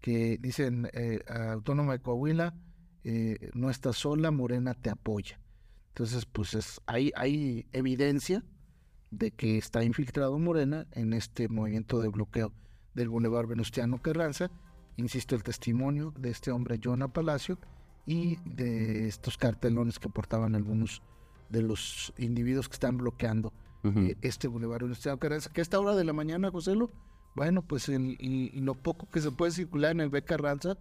que 0.00 0.38
dicen, 0.40 0.88
eh, 0.92 1.20
Autónoma 1.28 1.92
de 1.92 1.98
Coahuila, 2.00 2.54
eh, 3.04 3.50
no 3.54 3.70
estás 3.70 3.96
sola, 3.96 4.30
Morena 4.30 4.74
te 4.74 4.90
apoya. 4.90 5.40
Entonces, 5.88 6.26
pues 6.26 6.54
es, 6.54 6.80
hay, 6.86 7.12
hay 7.16 7.66
evidencia 7.72 8.44
de 9.10 9.30
que 9.30 9.58
está 9.58 9.84
infiltrado 9.84 10.38
Morena 10.38 10.86
en 10.92 11.12
este 11.12 11.48
movimiento 11.48 12.00
de 12.00 12.08
bloqueo 12.08 12.52
del 12.94 13.08
Boulevard 13.08 13.48
Venustiano 13.48 14.00
Carranza. 14.00 14.50
Insisto, 14.96 15.34
el 15.34 15.42
testimonio 15.42 16.12
de 16.18 16.30
este 16.30 16.50
hombre, 16.50 16.80
Jonah 16.82 17.08
Palacio, 17.08 17.58
y 18.06 18.36
de 18.44 19.06
estos 19.06 19.36
cartelones 19.36 19.98
que 19.98 20.08
portaban 20.08 20.54
algunos 20.54 21.02
de 21.50 21.62
los 21.62 22.12
individuos 22.18 22.68
que 22.68 22.74
están 22.74 22.96
bloqueando 22.96 23.52
eh, 23.84 24.16
este 24.22 24.48
Boulevard 24.48 24.82
Venustiano 24.82 25.18
Carranza. 25.18 25.50
Que 25.52 25.60
a 25.60 25.62
esta 25.62 25.78
hora 25.78 25.94
de 25.94 26.04
la 26.04 26.12
mañana, 26.12 26.50
Joselo, 26.50 26.90
bueno, 27.34 27.62
pues 27.62 27.88
en, 27.88 28.16
lo 28.64 28.74
poco 28.74 29.08
que 29.10 29.20
se 29.20 29.30
puede 29.30 29.52
circular 29.52 29.92
en 29.92 30.00
el 30.00 30.08
B 30.08 30.22
Carranza 30.22 30.76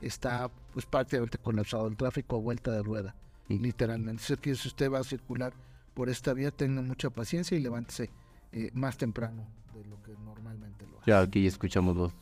está 0.00 0.50
pues 0.72 0.86
prácticamente 0.86 1.38
colapsado 1.38 1.86
el 1.86 1.96
tráfico 1.96 2.36
a 2.36 2.40
vuelta 2.40 2.70
de 2.72 2.82
rueda, 2.82 3.14
literalmente. 3.48 4.22
Es 4.32 4.40
que 4.40 4.54
si 4.54 4.68
usted 4.68 4.90
va 4.90 5.00
a 5.00 5.04
circular 5.04 5.52
por 5.94 6.08
esta 6.08 6.32
vía, 6.32 6.50
tenga 6.50 6.82
mucha 6.82 7.10
paciencia 7.10 7.56
y 7.56 7.60
levántese 7.60 8.10
eh, 8.52 8.70
más 8.74 8.96
temprano 8.96 9.46
de 9.74 9.84
lo 9.84 10.02
que 10.02 10.12
normalmente 10.24 10.86
lo 10.86 10.98
hace. 11.00 11.10
Ya 11.10 11.20
aquí 11.20 11.46
escuchamos 11.46 11.96
los 11.96 12.12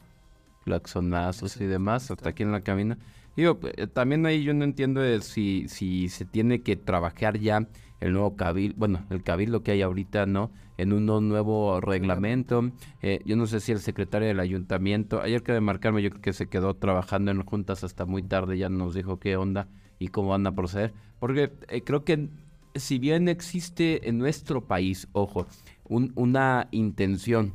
claxonazos 0.64 1.60
y 1.60 1.66
demás, 1.66 2.10
hasta 2.10 2.28
aquí 2.28 2.42
en 2.42 2.52
la 2.52 2.60
cabina. 2.60 2.98
Digo, 3.38 3.60
eh, 3.76 3.86
también 3.86 4.26
ahí 4.26 4.42
yo 4.42 4.52
no 4.52 4.64
entiendo 4.64 5.00
si, 5.20 5.68
si 5.68 6.08
se 6.08 6.24
tiene 6.24 6.62
que 6.62 6.74
trabajar 6.74 7.38
ya 7.38 7.68
el 8.00 8.12
nuevo 8.12 8.34
cabildo, 8.34 8.74
bueno, 8.76 9.06
el 9.10 9.22
cabildo 9.22 9.62
que 9.62 9.70
hay 9.70 9.80
ahorita, 9.80 10.26
¿no? 10.26 10.50
En 10.76 10.92
un 10.92 11.06
nuevo 11.06 11.80
reglamento. 11.80 12.72
Eh, 13.00 13.20
yo 13.24 13.36
no 13.36 13.46
sé 13.46 13.60
si 13.60 13.70
el 13.70 13.78
secretario 13.78 14.26
del 14.26 14.40
ayuntamiento, 14.40 15.22
ayer 15.22 15.44
que 15.44 15.52
de 15.52 15.60
marcarme, 15.60 16.02
yo 16.02 16.10
creo 16.10 16.20
que 16.20 16.32
se 16.32 16.48
quedó 16.48 16.74
trabajando 16.74 17.30
en 17.30 17.44
juntas 17.44 17.84
hasta 17.84 18.06
muy 18.06 18.24
tarde, 18.24 18.58
ya 18.58 18.70
nos 18.70 18.92
dijo 18.92 19.20
qué 19.20 19.36
onda 19.36 19.68
y 20.00 20.08
cómo 20.08 20.30
van 20.30 20.44
a 20.48 20.56
proceder. 20.56 20.92
Porque 21.20 21.52
eh, 21.68 21.82
creo 21.82 22.02
que 22.04 22.30
si 22.74 22.98
bien 22.98 23.28
existe 23.28 24.08
en 24.08 24.18
nuestro 24.18 24.66
país, 24.66 25.06
ojo, 25.12 25.46
una 25.84 26.66
intención, 26.72 27.52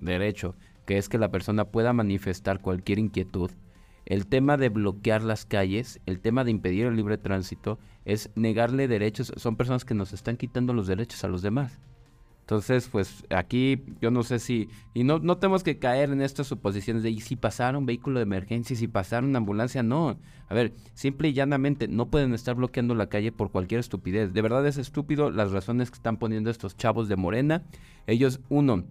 derecho, 0.00 0.54
que 0.86 0.96
es 0.96 1.10
que 1.10 1.18
la 1.18 1.30
persona 1.30 1.66
pueda 1.66 1.92
manifestar 1.92 2.62
cualquier 2.62 2.98
inquietud, 2.98 3.50
el 4.08 4.26
tema 4.26 4.56
de 4.56 4.70
bloquear 4.70 5.22
las 5.22 5.44
calles, 5.44 6.00
el 6.06 6.20
tema 6.20 6.42
de 6.42 6.50
impedir 6.50 6.86
el 6.86 6.96
libre 6.96 7.18
tránsito, 7.18 7.78
es 8.06 8.30
negarle 8.36 8.88
derechos. 8.88 9.32
Son 9.36 9.56
personas 9.56 9.84
que 9.84 9.92
nos 9.92 10.14
están 10.14 10.38
quitando 10.38 10.72
los 10.72 10.86
derechos 10.86 11.24
a 11.24 11.28
los 11.28 11.42
demás. 11.42 11.78
Entonces, 12.40 12.88
pues 12.90 13.26
aquí 13.28 13.84
yo 14.00 14.10
no 14.10 14.22
sé 14.22 14.38
si, 14.38 14.70
y 14.94 15.04
no, 15.04 15.18
no 15.18 15.36
tenemos 15.36 15.62
que 15.62 15.78
caer 15.78 16.08
en 16.08 16.22
estas 16.22 16.46
suposiciones 16.46 17.02
de, 17.02 17.10
¿y 17.10 17.20
si 17.20 17.36
pasaron 17.36 17.84
vehículo 17.84 18.18
de 18.18 18.22
emergencia, 18.22 18.74
si 18.74 18.88
pasaron 18.88 19.28
una 19.28 19.40
ambulancia? 19.40 19.82
No. 19.82 20.18
A 20.48 20.54
ver, 20.54 20.72
simple 20.94 21.28
y 21.28 21.34
llanamente, 21.34 21.86
no 21.86 22.08
pueden 22.08 22.32
estar 22.32 22.54
bloqueando 22.54 22.94
la 22.94 23.10
calle 23.10 23.30
por 23.30 23.50
cualquier 23.50 23.80
estupidez. 23.80 24.32
De 24.32 24.40
verdad 24.40 24.66
es 24.66 24.78
estúpido 24.78 25.30
las 25.30 25.52
razones 25.52 25.90
que 25.90 25.96
están 25.96 26.16
poniendo 26.16 26.48
estos 26.48 26.78
chavos 26.78 27.10
de 27.10 27.16
Morena. 27.16 27.64
Ellos, 28.06 28.40
uno, 28.48 28.84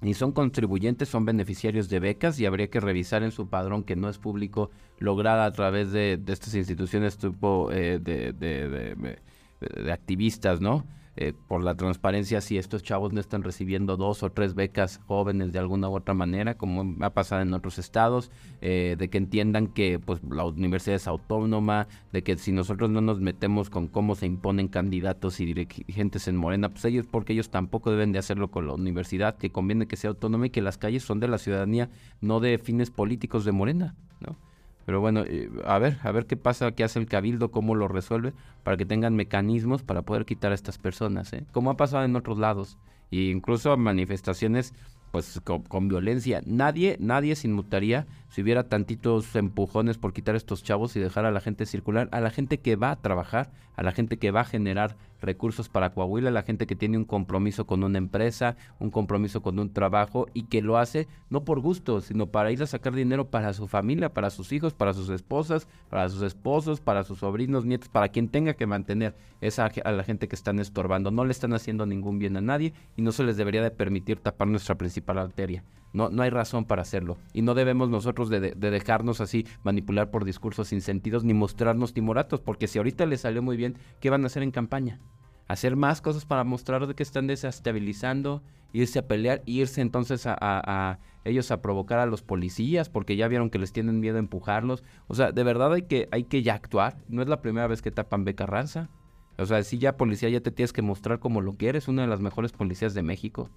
ni 0.00 0.14
son 0.14 0.32
contribuyentes, 0.32 1.08
son 1.08 1.24
beneficiarios 1.24 1.88
de 1.88 2.00
becas 2.00 2.38
y 2.38 2.46
habría 2.46 2.68
que 2.68 2.80
revisar 2.80 3.22
en 3.22 3.30
su 3.30 3.48
padrón 3.48 3.82
que 3.82 3.96
no 3.96 4.08
es 4.08 4.18
público 4.18 4.70
lograda 4.98 5.46
a 5.46 5.52
través 5.52 5.92
de, 5.92 6.20
estas 6.26 6.54
instituciones 6.54 7.16
tipo 7.18 7.70
eh, 7.72 7.98
de, 7.98 8.32
de, 8.32 9.92
activistas, 9.92 10.60
¿no? 10.60 10.84
Eh, 11.18 11.32
por 11.48 11.62
la 11.62 11.74
transparencia 11.74 12.42
si 12.42 12.58
estos 12.58 12.82
chavos 12.82 13.14
no 13.14 13.20
están 13.20 13.42
recibiendo 13.42 13.96
dos 13.96 14.22
o 14.22 14.30
tres 14.30 14.54
becas 14.54 15.00
jóvenes 15.06 15.50
de 15.50 15.58
alguna 15.58 15.88
u 15.88 15.96
otra 15.96 16.12
manera, 16.12 16.58
como 16.58 16.94
ha 17.02 17.10
pasado 17.10 17.40
en 17.40 17.54
otros 17.54 17.78
estados, 17.78 18.30
eh, 18.60 18.96
de 18.98 19.08
que 19.08 19.16
entiendan 19.16 19.68
que 19.68 19.98
pues 19.98 20.20
la 20.28 20.44
universidad 20.44 20.96
es 20.96 21.08
autónoma, 21.08 21.88
de 22.12 22.22
que 22.22 22.36
si 22.36 22.52
nosotros 22.52 22.90
no 22.90 23.00
nos 23.00 23.20
metemos 23.20 23.70
con 23.70 23.86
cómo 23.88 24.14
se 24.14 24.26
imponen 24.26 24.68
candidatos 24.68 25.40
y 25.40 25.46
dirigentes 25.46 26.28
en 26.28 26.36
Morena, 26.36 26.68
pues 26.68 26.84
ellos, 26.84 27.06
porque 27.10 27.32
ellos 27.32 27.48
tampoco 27.48 27.90
deben 27.90 28.12
de 28.12 28.18
hacerlo 28.18 28.50
con 28.50 28.66
la 28.66 28.74
universidad, 28.74 29.38
que 29.38 29.50
conviene 29.50 29.86
que 29.86 29.96
sea 29.96 30.10
autónoma 30.10 30.48
y 30.48 30.50
que 30.50 30.60
las 30.60 30.76
calles 30.76 31.02
son 31.02 31.18
de 31.18 31.28
la 31.28 31.38
ciudadanía, 31.38 31.88
no 32.20 32.40
de 32.40 32.58
fines 32.58 32.90
políticos 32.90 33.46
de 33.46 33.52
Morena, 33.52 33.94
¿no? 34.20 34.36
Pero 34.86 35.00
bueno, 35.00 35.24
eh, 35.26 35.50
a 35.64 35.78
ver, 35.78 35.98
a 36.02 36.12
ver 36.12 36.26
qué 36.26 36.36
pasa, 36.36 36.70
qué 36.72 36.84
hace 36.84 37.00
el 37.00 37.06
cabildo, 37.06 37.50
cómo 37.50 37.74
lo 37.74 37.88
resuelve, 37.88 38.32
para 38.62 38.76
que 38.76 38.86
tengan 38.86 39.16
mecanismos 39.16 39.82
para 39.82 40.02
poder 40.02 40.24
quitar 40.24 40.52
a 40.52 40.54
estas 40.54 40.78
personas, 40.78 41.32
¿eh? 41.32 41.44
Como 41.52 41.70
ha 41.70 41.76
pasado 41.76 42.04
en 42.04 42.14
otros 42.14 42.38
lados, 42.38 42.78
e 43.10 43.16
incluso 43.30 43.76
manifestaciones 43.76 44.72
pues 45.10 45.40
con, 45.44 45.88
violencia. 45.88 46.42
Nadie, 46.44 46.96
nadie 47.00 47.36
se 47.36 47.48
inmutaría 47.48 48.06
si 48.36 48.42
hubiera 48.42 48.68
tantitos 48.68 49.34
empujones 49.34 49.96
por 49.96 50.12
quitar 50.12 50.36
estos 50.36 50.62
chavos 50.62 50.94
y 50.94 51.00
dejar 51.00 51.24
a 51.24 51.30
la 51.30 51.40
gente 51.40 51.64
circular, 51.64 52.10
a 52.12 52.20
la 52.20 52.28
gente 52.28 52.58
que 52.58 52.76
va 52.76 52.90
a 52.90 52.96
trabajar, 52.96 53.50
a 53.76 53.82
la 53.82 53.92
gente 53.92 54.18
que 54.18 54.30
va 54.30 54.42
a 54.42 54.44
generar 54.44 54.98
recursos 55.22 55.70
para 55.70 55.94
Coahuila, 55.94 56.28
a 56.28 56.32
la 56.32 56.42
gente 56.42 56.66
que 56.66 56.76
tiene 56.76 56.98
un 56.98 57.06
compromiso 57.06 57.66
con 57.66 57.82
una 57.82 57.96
empresa, 57.96 58.58
un 58.78 58.90
compromiso 58.90 59.40
con 59.40 59.58
un 59.58 59.72
trabajo 59.72 60.26
y 60.34 60.42
que 60.48 60.60
lo 60.60 60.76
hace 60.76 61.08
no 61.30 61.46
por 61.46 61.60
gusto, 61.60 62.02
sino 62.02 62.26
para 62.26 62.52
ir 62.52 62.62
a 62.62 62.66
sacar 62.66 62.94
dinero 62.94 63.30
para 63.30 63.54
su 63.54 63.68
familia, 63.68 64.12
para 64.12 64.28
sus 64.28 64.52
hijos, 64.52 64.74
para 64.74 64.92
sus 64.92 65.08
esposas, 65.08 65.66
para 65.88 66.06
sus 66.10 66.20
esposos, 66.20 66.82
para 66.82 67.04
sus 67.04 67.20
sobrinos, 67.20 67.64
nietos, 67.64 67.88
para 67.88 68.10
quien 68.10 68.28
tenga 68.28 68.52
que 68.52 68.66
mantener 68.66 69.14
esa 69.40 69.64
a 69.64 69.92
la 69.92 70.04
gente 70.04 70.28
que 70.28 70.36
están 70.36 70.58
estorbando. 70.58 71.10
No 71.10 71.24
le 71.24 71.32
están 71.32 71.54
haciendo 71.54 71.86
ningún 71.86 72.18
bien 72.18 72.36
a 72.36 72.42
nadie 72.42 72.74
y 72.98 73.00
no 73.00 73.12
se 73.12 73.24
les 73.24 73.38
debería 73.38 73.62
de 73.62 73.70
permitir 73.70 74.20
tapar 74.20 74.48
nuestra 74.48 74.74
principal 74.74 75.16
arteria. 75.16 75.64
No, 75.96 76.10
no 76.10 76.22
hay 76.22 76.28
razón 76.28 76.66
para 76.66 76.82
hacerlo. 76.82 77.16
Y 77.32 77.40
no 77.40 77.54
debemos 77.54 77.88
nosotros 77.88 78.28
de, 78.28 78.50
dejarnos 78.50 79.22
así 79.22 79.46
manipular 79.64 80.10
por 80.10 80.26
discursos 80.26 80.68
sin 80.68 80.82
sentidos 80.82 81.24
ni 81.24 81.32
mostrarnos 81.32 81.94
timoratos, 81.94 82.42
porque 82.42 82.66
si 82.66 82.76
ahorita 82.76 83.06
les 83.06 83.22
salió 83.22 83.40
muy 83.40 83.56
bien, 83.56 83.78
¿qué 83.98 84.10
van 84.10 84.22
a 84.22 84.26
hacer 84.26 84.42
en 84.42 84.50
campaña? 84.50 85.00
Hacer 85.48 85.74
más 85.74 86.02
cosas 86.02 86.26
para 86.26 86.44
mostrar 86.44 86.94
que 86.94 87.02
están 87.02 87.26
desestabilizando, 87.26 88.42
irse 88.74 88.98
a 88.98 89.08
pelear, 89.08 89.40
irse 89.46 89.80
entonces 89.80 90.24
a, 90.26 90.98
ellos 91.24 91.50
a 91.50 91.62
provocar 91.62 91.98
a 91.98 92.04
los 92.04 92.20
policías, 92.20 92.90
porque 92.90 93.16
ya 93.16 93.26
vieron 93.26 93.48
que 93.48 93.58
les 93.58 93.72
tienen 93.72 93.98
miedo 93.98 94.16
a 94.16 94.18
empujarlos. 94.18 94.84
O 95.06 95.14
sea, 95.14 95.32
de 95.32 95.44
verdad 95.44 95.72
hay 95.72 95.82
que, 95.82 96.10
hay 96.10 96.24
que 96.24 96.42
ya 96.42 96.52
actuar. 96.52 96.98
No 97.08 97.22
es 97.22 97.28
la 97.28 97.40
primera 97.40 97.68
vez 97.68 97.80
que 97.80 97.90
tapan 97.90 98.26
Beca 98.26 98.44
Ranza. 98.44 98.90
O 99.38 99.46
sea, 99.46 99.62
si 99.62 99.78
ya 99.78 99.96
policía 99.96 100.28
ya 100.28 100.42
te 100.42 100.50
tienes 100.50 100.74
que 100.74 100.82
mostrar 100.82 101.20
como 101.20 101.40
lo 101.40 101.56
que 101.56 101.70
eres, 101.70 101.88
una 101.88 102.02
de 102.02 102.08
las 102.08 102.20
mejores 102.20 102.52
policías 102.52 102.92
de 102.92 103.02
México. 103.02 103.48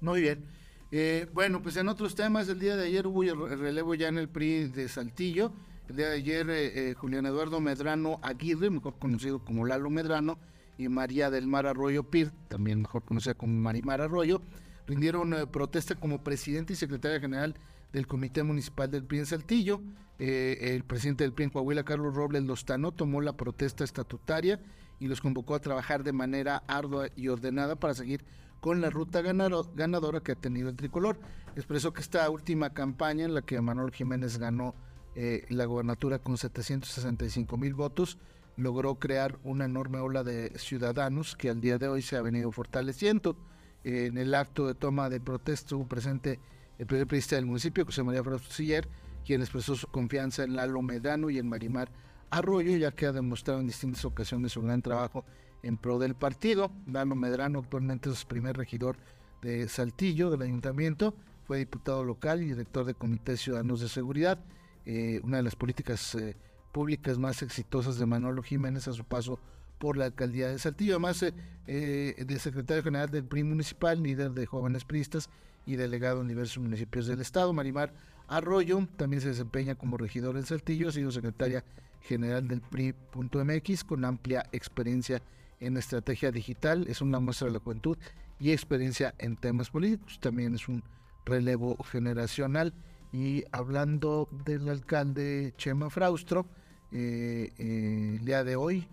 Muy 0.00 0.22
bien. 0.22 0.65
Eh, 0.92 1.26
bueno, 1.34 1.62
pues 1.62 1.76
en 1.76 1.88
otros 1.88 2.14
temas, 2.14 2.48
el 2.48 2.60
día 2.60 2.76
de 2.76 2.86
ayer 2.86 3.06
hubo 3.06 3.24
el 3.24 3.58
relevo 3.58 3.94
ya 3.94 4.08
en 4.08 4.18
el 4.18 4.28
PRI 4.28 4.68
de 4.68 4.88
Saltillo. 4.88 5.52
El 5.88 5.96
día 5.96 6.08
de 6.08 6.16
ayer, 6.16 6.50
eh, 6.50 6.90
eh, 6.90 6.94
Julián 6.94 7.26
Eduardo 7.26 7.60
Medrano 7.60 8.18
Aguirre, 8.22 8.70
mejor 8.70 8.98
conocido 8.98 9.40
como 9.40 9.66
Lalo 9.66 9.90
Medrano, 9.90 10.38
y 10.78 10.88
María 10.88 11.30
del 11.30 11.46
Mar 11.46 11.66
Arroyo 11.66 12.04
Pir, 12.04 12.32
también 12.48 12.82
mejor 12.82 13.02
conocida 13.02 13.32
como 13.32 13.54
Marimar 13.54 14.02
Arroyo, 14.02 14.42
rindieron 14.86 15.34
protesta 15.50 15.94
como 15.94 16.22
presidente 16.22 16.74
y 16.74 16.76
secretaria 16.76 17.18
general 17.18 17.54
del 17.94 18.06
Comité 18.06 18.42
Municipal 18.42 18.90
del 18.90 19.02
PRI 19.02 19.20
en 19.20 19.26
Saltillo. 19.26 19.80
el 20.18 20.84
presidente 20.84 21.24
del 21.24 21.32
PRI 21.32 21.44
en 21.44 21.50
Coahuila, 21.50 21.82
Carlos 21.84 22.14
Robles 22.14 22.42
Lostano, 22.42 22.92
tomó 22.92 23.22
la 23.22 23.38
protesta 23.38 23.84
estatutaria 23.84 24.60
y 25.00 25.08
los 25.08 25.22
convocó 25.22 25.54
a 25.54 25.60
trabajar 25.60 26.04
de 26.04 26.12
manera 26.12 26.62
ardua 26.66 27.08
y 27.16 27.28
ordenada 27.28 27.76
para 27.76 27.94
seguir 27.94 28.22
con 28.60 28.80
la 28.80 28.90
ruta 28.90 29.22
ganadora 29.22 30.20
que 30.20 30.32
ha 30.32 30.36
tenido 30.36 30.68
el 30.68 30.76
tricolor. 30.76 31.18
Expresó 31.54 31.92
que 31.92 32.00
esta 32.00 32.28
última 32.30 32.70
campaña 32.70 33.24
en 33.24 33.34
la 33.34 33.42
que 33.42 33.60
Manuel 33.60 33.92
Jiménez 33.92 34.38
ganó 34.38 34.74
eh, 35.14 35.46
la 35.48 35.64
gobernatura 35.64 36.18
con 36.18 36.36
765 36.36 37.56
mil 37.56 37.74
votos, 37.74 38.18
logró 38.56 38.96
crear 38.96 39.38
una 39.44 39.64
enorme 39.64 39.98
ola 39.98 40.22
de 40.24 40.52
ciudadanos 40.58 41.36
que 41.36 41.50
al 41.50 41.60
día 41.60 41.78
de 41.78 41.88
hoy 41.88 42.02
se 42.02 42.16
ha 42.16 42.22
venido 42.22 42.52
fortaleciendo. 42.52 43.36
en 43.84 44.18
el 44.18 44.34
acto 44.34 44.66
de 44.66 44.74
toma 44.74 45.08
de 45.08 45.20
protesta 45.20 45.66
estuvo 45.66 45.86
presente 45.86 46.40
el 46.78 46.86
primer 46.86 47.06
periodista 47.06 47.36
del 47.36 47.46
municipio, 47.46 47.84
José 47.84 48.02
María 48.02 48.22
Frausto 48.22 48.52
Siller, 48.52 48.88
quien 49.24 49.40
expresó 49.40 49.74
su 49.74 49.86
confianza 49.86 50.44
en 50.44 50.56
Lalo 50.56 50.82
Medrano 50.82 51.30
y 51.30 51.38
en 51.38 51.48
Marimar 51.48 51.90
Arroyo, 52.30 52.76
ya 52.76 52.90
que 52.90 53.06
ha 53.06 53.12
demostrado 53.12 53.60
en 53.60 53.66
distintas 53.66 54.04
ocasiones 54.04 54.52
su 54.52 54.62
gran 54.62 54.82
trabajo 54.82 55.24
en 55.66 55.76
pro 55.76 55.98
del 55.98 56.14
partido. 56.14 56.70
Lalo 56.86 57.14
Medrano 57.14 57.60
actualmente 57.60 58.10
es 58.10 58.24
primer 58.24 58.56
regidor 58.56 58.96
de 59.42 59.68
Saltillo, 59.68 60.30
del 60.30 60.42
ayuntamiento, 60.42 61.14
fue 61.46 61.58
diputado 61.58 62.02
local 62.04 62.42
y 62.42 62.46
director 62.46 62.84
de 62.84 62.94
Comités 62.94 63.40
Ciudadanos 63.40 63.80
de 63.80 63.88
Seguridad, 63.88 64.38
eh, 64.84 65.20
una 65.22 65.36
de 65.36 65.42
las 65.42 65.54
políticas 65.54 66.14
eh, 66.14 66.36
públicas 66.72 67.18
más 67.18 67.42
exitosas 67.42 67.98
de 67.98 68.06
Manolo 68.06 68.42
Jiménez 68.42 68.88
a 68.88 68.92
su 68.92 69.04
paso 69.04 69.38
por 69.78 69.96
la 69.96 70.06
alcaldía 70.06 70.48
de 70.48 70.58
Saltillo, 70.58 70.94
además 70.94 71.22
eh, 71.22 72.24
de 72.26 72.38
secretario 72.38 72.82
general 72.82 73.10
del 73.10 73.24
PRI 73.24 73.44
municipal, 73.44 74.02
líder 74.02 74.32
de 74.32 74.46
jóvenes 74.46 74.84
priistas 74.84 75.28
y 75.66 75.76
delegado 75.76 76.22
en 76.22 76.28
diversos 76.28 76.58
municipios 76.62 77.06
del 77.06 77.20
estado. 77.20 77.52
Marimar 77.52 77.92
Arroyo 78.28 78.88
también 78.96 79.20
se 79.20 79.28
desempeña 79.28 79.74
como 79.74 79.96
regidor 79.96 80.36
en 80.36 80.46
Saltillo, 80.46 80.88
ha 80.88 80.92
sido 80.92 81.12
secretaria 81.12 81.64
general 82.00 82.48
del 82.48 82.60
PRI.mx 82.60 83.84
con 83.84 84.04
amplia 84.04 84.46
experiencia 84.52 85.22
en 85.60 85.76
estrategia 85.76 86.30
digital, 86.32 86.86
es 86.88 87.00
una 87.00 87.20
muestra 87.20 87.46
de 87.46 87.54
la 87.54 87.60
juventud 87.60 87.96
y 88.38 88.52
experiencia 88.52 89.14
en 89.18 89.36
temas 89.36 89.70
políticos, 89.70 90.18
también 90.20 90.54
es 90.54 90.68
un 90.68 90.82
relevo 91.24 91.76
generacional. 91.84 92.74
Y 93.12 93.44
hablando 93.52 94.28
del 94.44 94.68
alcalde 94.68 95.54
Chema 95.56 95.90
Fraustro, 95.90 96.46
eh, 96.92 97.52
eh, 97.58 98.16
el 98.18 98.24
día 98.24 98.44
de 98.44 98.56
hoy, 98.56 98.88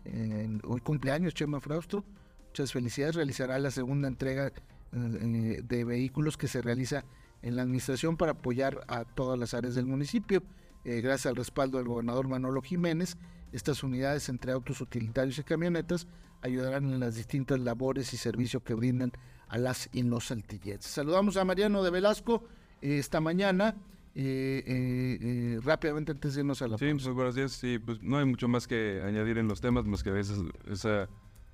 hoy 0.63 0.81
cumpleaños 0.81 1.33
Chema 1.33 1.59
Fraustro, 1.59 2.03
muchas 2.47 2.71
felicidades, 2.71 3.15
realizará 3.15 3.57
la 3.59 3.71
segunda 3.71 4.07
entrega 4.07 4.51
eh, 4.95 5.61
de 5.63 5.83
vehículos 5.83 6.37
que 6.37 6.47
se 6.47 6.61
realiza 6.61 7.03
en 7.41 7.55
la 7.55 7.63
administración 7.63 8.15
para 8.15 8.33
apoyar 8.33 8.83
a 8.87 9.05
todas 9.05 9.39
las 9.39 9.55
áreas 9.55 9.73
del 9.73 9.87
municipio. 9.87 10.43
Gracias 10.83 11.25
al 11.27 11.35
respaldo 11.35 11.77
del 11.77 11.87
gobernador 11.87 12.27
Manolo 12.27 12.61
Jiménez, 12.61 13.17
estas 13.51 13.83
unidades 13.83 14.29
entre 14.29 14.51
autos 14.51 14.81
utilitarios 14.81 15.37
y 15.39 15.43
camionetas 15.43 16.07
ayudarán 16.41 16.91
en 16.91 16.99
las 16.99 17.15
distintas 17.15 17.59
labores 17.59 18.13
y 18.13 18.17
servicios 18.17 18.61
que 18.63 18.73
brindan 18.73 19.11
a 19.47 19.57
las 19.57 19.89
y 19.93 20.03
los 20.03 20.25
saltilletes. 20.25 20.85
Saludamos 20.85 21.37
a 21.37 21.45
Mariano 21.45 21.83
de 21.83 21.91
Velasco 21.91 22.43
esta 22.81 23.21
mañana. 23.21 23.75
Eh, 24.15 24.63
eh, 24.67 25.17
eh, 25.21 25.59
rápidamente 25.63 26.11
antes 26.11 26.35
de 26.35 26.41
irnos 26.41 26.61
a 26.61 26.67
la 26.67 26.77
Sí, 26.77 26.85
pues, 26.91 27.07
buenos 27.07 27.33
días. 27.33 27.51
Sí, 27.51 27.79
pues 27.79 28.01
no 28.03 28.17
hay 28.17 28.25
mucho 28.25 28.47
más 28.47 28.67
que 28.67 29.01
añadir 29.03 29.39
en 29.39 29.47
los 29.47 29.59
temas, 29.61 29.85
más 29.85 30.03
que 30.03 30.09
a 30.09 30.13
veces 30.13 30.39
esa, 30.69 31.09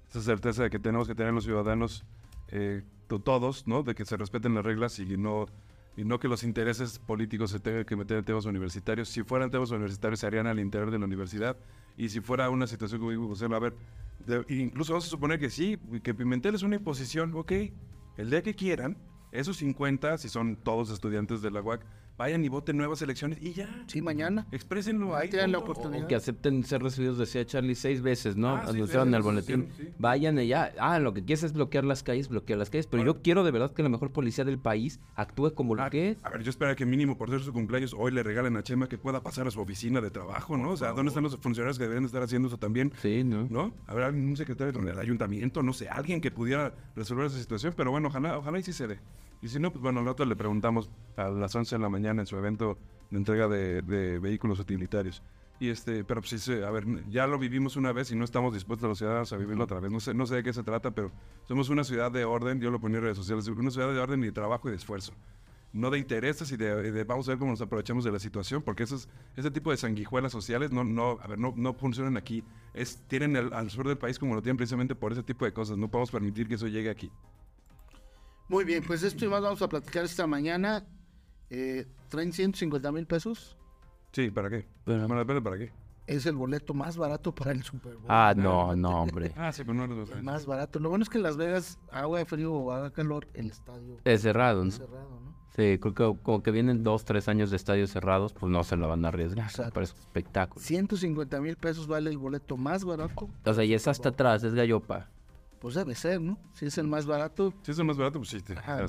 esa 0.09 0.21
certeza 0.21 0.63
de 0.63 0.69
que 0.69 0.79
tenemos 0.79 1.07
que 1.07 1.15
tener 1.15 1.33
los 1.33 1.45
ciudadanos, 1.45 2.03
todos, 3.07 3.67
¿no? 3.67 3.83
De 3.83 3.95
que 3.95 4.05
se 4.05 4.17
respeten 4.17 4.55
las 4.55 4.65
reglas 4.65 4.99
y 4.99 5.05
no, 5.17 5.45
y 5.99 6.05
no 6.05 6.17
que 6.17 6.29
los 6.29 6.43
intereses 6.43 6.97
políticos 6.97 7.51
se 7.51 7.59
tengan 7.59 7.83
que 7.83 7.93
meter 7.97 8.19
en 8.19 8.23
temas 8.23 8.45
universitarios. 8.45 9.09
Si 9.09 9.21
fueran 9.21 9.51
temas 9.51 9.69
universitarios, 9.71 10.21
se 10.21 10.27
harían 10.27 10.47
al 10.47 10.57
interior 10.57 10.91
de 10.91 10.97
la 10.97 11.03
universidad. 11.03 11.57
Y 11.97 12.07
si 12.07 12.21
fuera 12.21 12.49
una 12.49 12.67
situación 12.67 13.01
como 13.01 13.11
digo, 13.11 13.27
José, 13.27 13.47
a 13.53 13.59
ver, 13.59 13.75
incluso 14.47 14.93
vamos 14.93 15.07
a 15.07 15.09
suponer 15.09 15.39
que 15.39 15.49
sí, 15.49 15.77
que 16.01 16.13
Pimentel 16.13 16.55
es 16.55 16.63
una 16.63 16.77
imposición, 16.77 17.33
ok, 17.35 17.51
el 18.15 18.29
día 18.29 18.41
que 18.41 18.55
quieran, 18.55 18.97
esos 19.33 19.57
50, 19.57 20.17
si 20.19 20.29
son 20.29 20.55
todos 20.55 20.89
estudiantes 20.89 21.41
de 21.41 21.51
la 21.51 21.61
UAC, 21.61 21.85
vayan 22.19 22.43
y 22.43 22.49
voten 22.49 22.75
nuevas 22.75 23.01
elecciones 23.01 23.39
y 23.41 23.53
ya. 23.53 23.69
Sí, 23.87 24.01
mañana. 24.01 24.45
Exprésenlo 24.51 25.15
ahí. 25.15 25.29
Tienen 25.29 25.53
la 25.53 25.59
oportunidad. 25.59 26.05
que 26.05 26.15
acepten 26.15 26.65
ser 26.65 26.83
recibidos, 26.83 27.17
decía 27.17 27.45
Charlie, 27.45 27.75
seis 27.75 28.01
veces, 28.01 28.35
¿no? 28.35 28.49
Ah, 28.49 28.65
Anunciaron 28.67 29.13
el 29.15 29.21
boletín. 29.21 29.69
Vayan 29.97 30.37
y 30.37 30.47
ya. 30.47 30.73
Ah, 30.79 30.99
lo 30.99 31.13
que 31.13 31.23
quieres 31.23 31.43
es 31.43 31.53
bloquear 31.53 31.85
las 31.85 32.03
calles, 32.03 32.27
bloquear 32.27 32.59
las 32.59 32.69
calles. 32.69 32.87
Pero 32.87 33.05
yo 33.05 33.21
quiero 33.21 33.45
de 33.45 33.51
verdad 33.51 33.71
que 33.71 33.83
la 33.83 33.89
mejor 33.89 34.11
policía 34.11 34.43
del 34.43 34.59
país 34.59 34.99
actúe 35.15 35.53
como 35.55 35.75
lo 35.75 35.83
ah, 35.83 35.89
que 35.89 36.09
es. 36.09 36.25
A 36.25 36.29
ver, 36.29 36.43
yo 36.43 36.49
espero 36.49 36.75
que 36.75 36.85
mínimo 36.85 37.17
por 37.17 37.29
ser 37.29 37.39
su 37.39 37.53
cumpleaños 37.53 37.95
hoy 37.97 38.11
le 38.11 38.21
regalen 38.21 38.57
a 38.57 38.63
Chema 38.63 38.89
que 38.89 38.97
pueda 38.97 39.23
pasar 39.23 39.47
a 39.47 39.51
su 39.51 39.61
oficina 39.61 40.01
de 40.01 40.11
trabajo, 40.11 40.57
¿no? 40.57 40.71
O 40.71 40.77
sea, 40.77 40.91
¿dónde 40.91 41.09
están 41.09 41.23
los 41.23 41.37
funcionarios 41.37 41.79
que 41.79 41.87
deben 41.87 42.03
estar 42.03 42.21
haciendo 42.21 42.49
eso 42.49 42.57
también? 42.57 42.91
Sí, 43.01 43.23
¿no? 43.23 43.47
¿No? 43.49 43.73
A 43.87 43.93
ver, 43.93 44.13
un 44.13 44.35
secretario 44.35 44.73
del 44.73 44.99
ayuntamiento, 44.99 45.63
no 45.63 45.71
sé, 45.71 45.87
alguien 45.87 46.19
que 46.19 46.31
pudiera 46.31 46.73
resolver 46.97 47.27
esa 47.27 47.39
situación. 47.39 47.73
Pero 47.77 47.91
bueno, 47.91 48.09
ojalá, 48.09 48.37
ojalá 48.37 48.59
y 48.59 48.63
sí 48.63 48.73
se 48.73 48.87
dé. 48.87 48.99
Y 49.41 49.47
si 49.47 49.59
no, 49.59 49.71
pues 49.71 49.81
bueno, 49.81 50.01
nosotros 50.01 50.27
le 50.27 50.35
preguntamos 50.35 50.89
a 51.15 51.29
las 51.29 51.55
11 51.55 51.75
de 51.75 51.81
la 51.81 51.89
mañana 51.89 52.21
en 52.21 52.27
su 52.27 52.35
evento 52.37 52.77
de 53.09 53.17
entrega 53.17 53.47
de, 53.47 54.19
vehículos 54.19 54.59
utilitarios. 54.59 55.23
Y 55.61 55.69
este, 55.69 56.05
pero 56.05 56.21
pues 56.21 56.41
sí, 56.41 56.53
a 56.53 56.69
ver, 56.71 56.85
ya 57.09 57.27
lo 57.27 57.37
vivimos 57.37 57.75
una 57.75 57.91
vez 57.91 58.11
y 58.11 58.15
no 58.15 58.23
estamos 58.23 58.53
dispuestos 58.53 58.87
los 58.87 58.97
ciudadanos 58.97 59.31
a 59.33 59.37
vivirlo 59.37 59.63
otra 59.65 59.79
vez. 59.79 59.91
No 59.91 59.99
sé, 59.99 60.13
no 60.13 60.25
sé 60.25 60.35
de 60.35 60.43
qué 60.43 60.53
se 60.53 60.63
trata, 60.63 60.91
pero 60.91 61.11
somos 61.47 61.69
una 61.69 61.83
ciudad 61.83 62.11
de 62.11 62.23
orden, 62.23 62.61
yo 62.61 62.71
lo 62.71 62.79
ponía 62.79 62.97
en 62.97 63.03
redes 63.03 63.17
sociales, 63.17 63.47
una 63.47 63.71
ciudad 63.71 63.91
de 63.91 63.99
orden 63.99 64.21
y 64.23 64.27
de 64.27 64.31
trabajo 64.31 64.69
y 64.69 64.71
de 64.71 64.77
esfuerzo. 64.77 65.13
No 65.71 65.91
de 65.91 65.99
intereses 65.99 66.51
y 66.51 66.57
de, 66.57 67.03
vamos 67.03 67.27
a 67.27 67.31
ver 67.31 67.39
cómo 67.39 67.51
nos 67.51 67.61
aprovechamos 67.61 68.03
de 68.03 68.11
la 68.11 68.19
situación, 68.19 68.61
porque 68.61 68.83
esos, 68.83 69.09
ese 69.35 69.51
tipo 69.51 69.69
de 69.69 69.77
sanguijuelas 69.77 70.31
sociales 70.31 70.71
no, 70.71 70.83
no, 70.83 71.19
a 71.21 71.27
ver, 71.27 71.37
no, 71.37 71.53
no 71.55 71.73
funcionan 71.73 72.17
aquí. 72.17 72.43
Es, 72.73 73.03
tienen 73.07 73.35
al 73.35 73.69
sur 73.69 73.87
del 73.87 73.97
país 73.97 74.17
como 74.17 74.35
lo 74.35 74.41
tienen 74.41 74.57
precisamente 74.57 74.95
por 74.95 75.11
ese 75.11 75.23
tipo 75.23 75.45
de 75.45 75.51
cosas. 75.51 75.77
No 75.77 75.89
podemos 75.89 76.09
permitir 76.09 76.47
que 76.47 76.55
eso 76.55 76.67
llegue 76.67 76.89
aquí. 76.89 77.11
Muy 78.49 78.65
bien, 78.65 78.83
pues 78.83 79.03
esto 79.03 79.25
y 79.25 79.27
más 79.27 79.43
vamos 79.43 79.61
a 79.61 79.69
platicar 79.69 80.03
esta 80.03 80.25
mañana. 80.25 80.83
Eh, 81.51 81.85
¿Traen 82.09 82.33
150 82.33 82.91
mil 82.91 83.05
pesos? 83.05 83.55
Sí, 84.11 84.31
¿para 84.31 84.49
qué? 84.49 84.67
Bueno, 84.87 85.07
¿para 85.43 85.57
qué? 85.59 85.71
Es 86.07 86.25
el 86.25 86.35
boleto 86.35 86.73
más 86.73 86.97
barato 86.97 87.33
para 87.33 87.51
el 87.51 87.61
Super 87.61 87.93
Bowl. 87.93 88.07
Ah, 88.09 88.33
no, 88.35 88.75
no, 88.75 89.03
hombre. 89.03 89.31
ah, 89.37 89.51
sí, 89.51 89.61
pero 89.63 89.75
no 89.75 89.85
lo 89.85 90.01
El 90.01 90.23
más 90.23 90.47
barato. 90.47 90.79
Lo 90.79 90.89
bueno 90.89 91.03
es 91.03 91.09
que 91.09 91.19
en 91.19 91.23
Las 91.23 91.37
Vegas, 91.37 91.77
agua 91.91 92.17
de 92.17 92.25
frío 92.25 92.51
o 92.51 92.71
haga 92.71 92.91
calor, 92.91 93.27
el 93.35 93.51
estadio 93.51 93.97
es 94.03 94.21
cerrado, 94.23 94.65
¿no? 94.65 94.71
cerrado, 94.71 95.19
¿no? 95.23 95.37
Sí, 95.55 95.77
creo 95.77 95.93
que 95.93 96.23
como 96.23 96.41
que 96.41 96.49
vienen 96.49 96.83
dos, 96.83 97.05
tres 97.05 97.27
años 97.27 97.51
de 97.51 97.57
estadios 97.57 97.91
cerrados, 97.91 98.33
pues 98.33 98.51
no 98.51 98.63
se 98.63 98.75
lo 98.77 98.87
van 98.87 99.05
a 99.05 99.09
arriesgar 99.09 99.45
Exacto. 99.45 99.73
para 99.73 99.83
ese 99.83 99.93
espectáculo. 99.99 100.59
150 100.59 101.39
mil 101.41 101.55
pesos 101.55 101.85
vale 101.85 102.09
el 102.09 102.17
boleto 102.17 102.57
más 102.57 102.83
barato. 102.83 103.29
O 103.45 103.53
sea, 103.53 103.63
y 103.63 103.75
es 103.75 103.87
hasta 103.87 104.09
atrás, 104.09 104.43
es 104.43 104.55
gallopa. 104.55 105.09
Pues 105.59 105.75
debe 105.75 105.93
ser, 105.95 106.21
¿no? 106.21 106.37
Si 106.53 106.65
es 106.65 106.77
el 106.77 106.87
más 106.87 107.05
barato. 107.05 107.53
Si 107.63 107.71
es 107.71 107.79
el 107.79 107.85
más 107.85 107.97
barato, 107.97 108.19
pues 108.19 108.29
sí. 108.29 108.37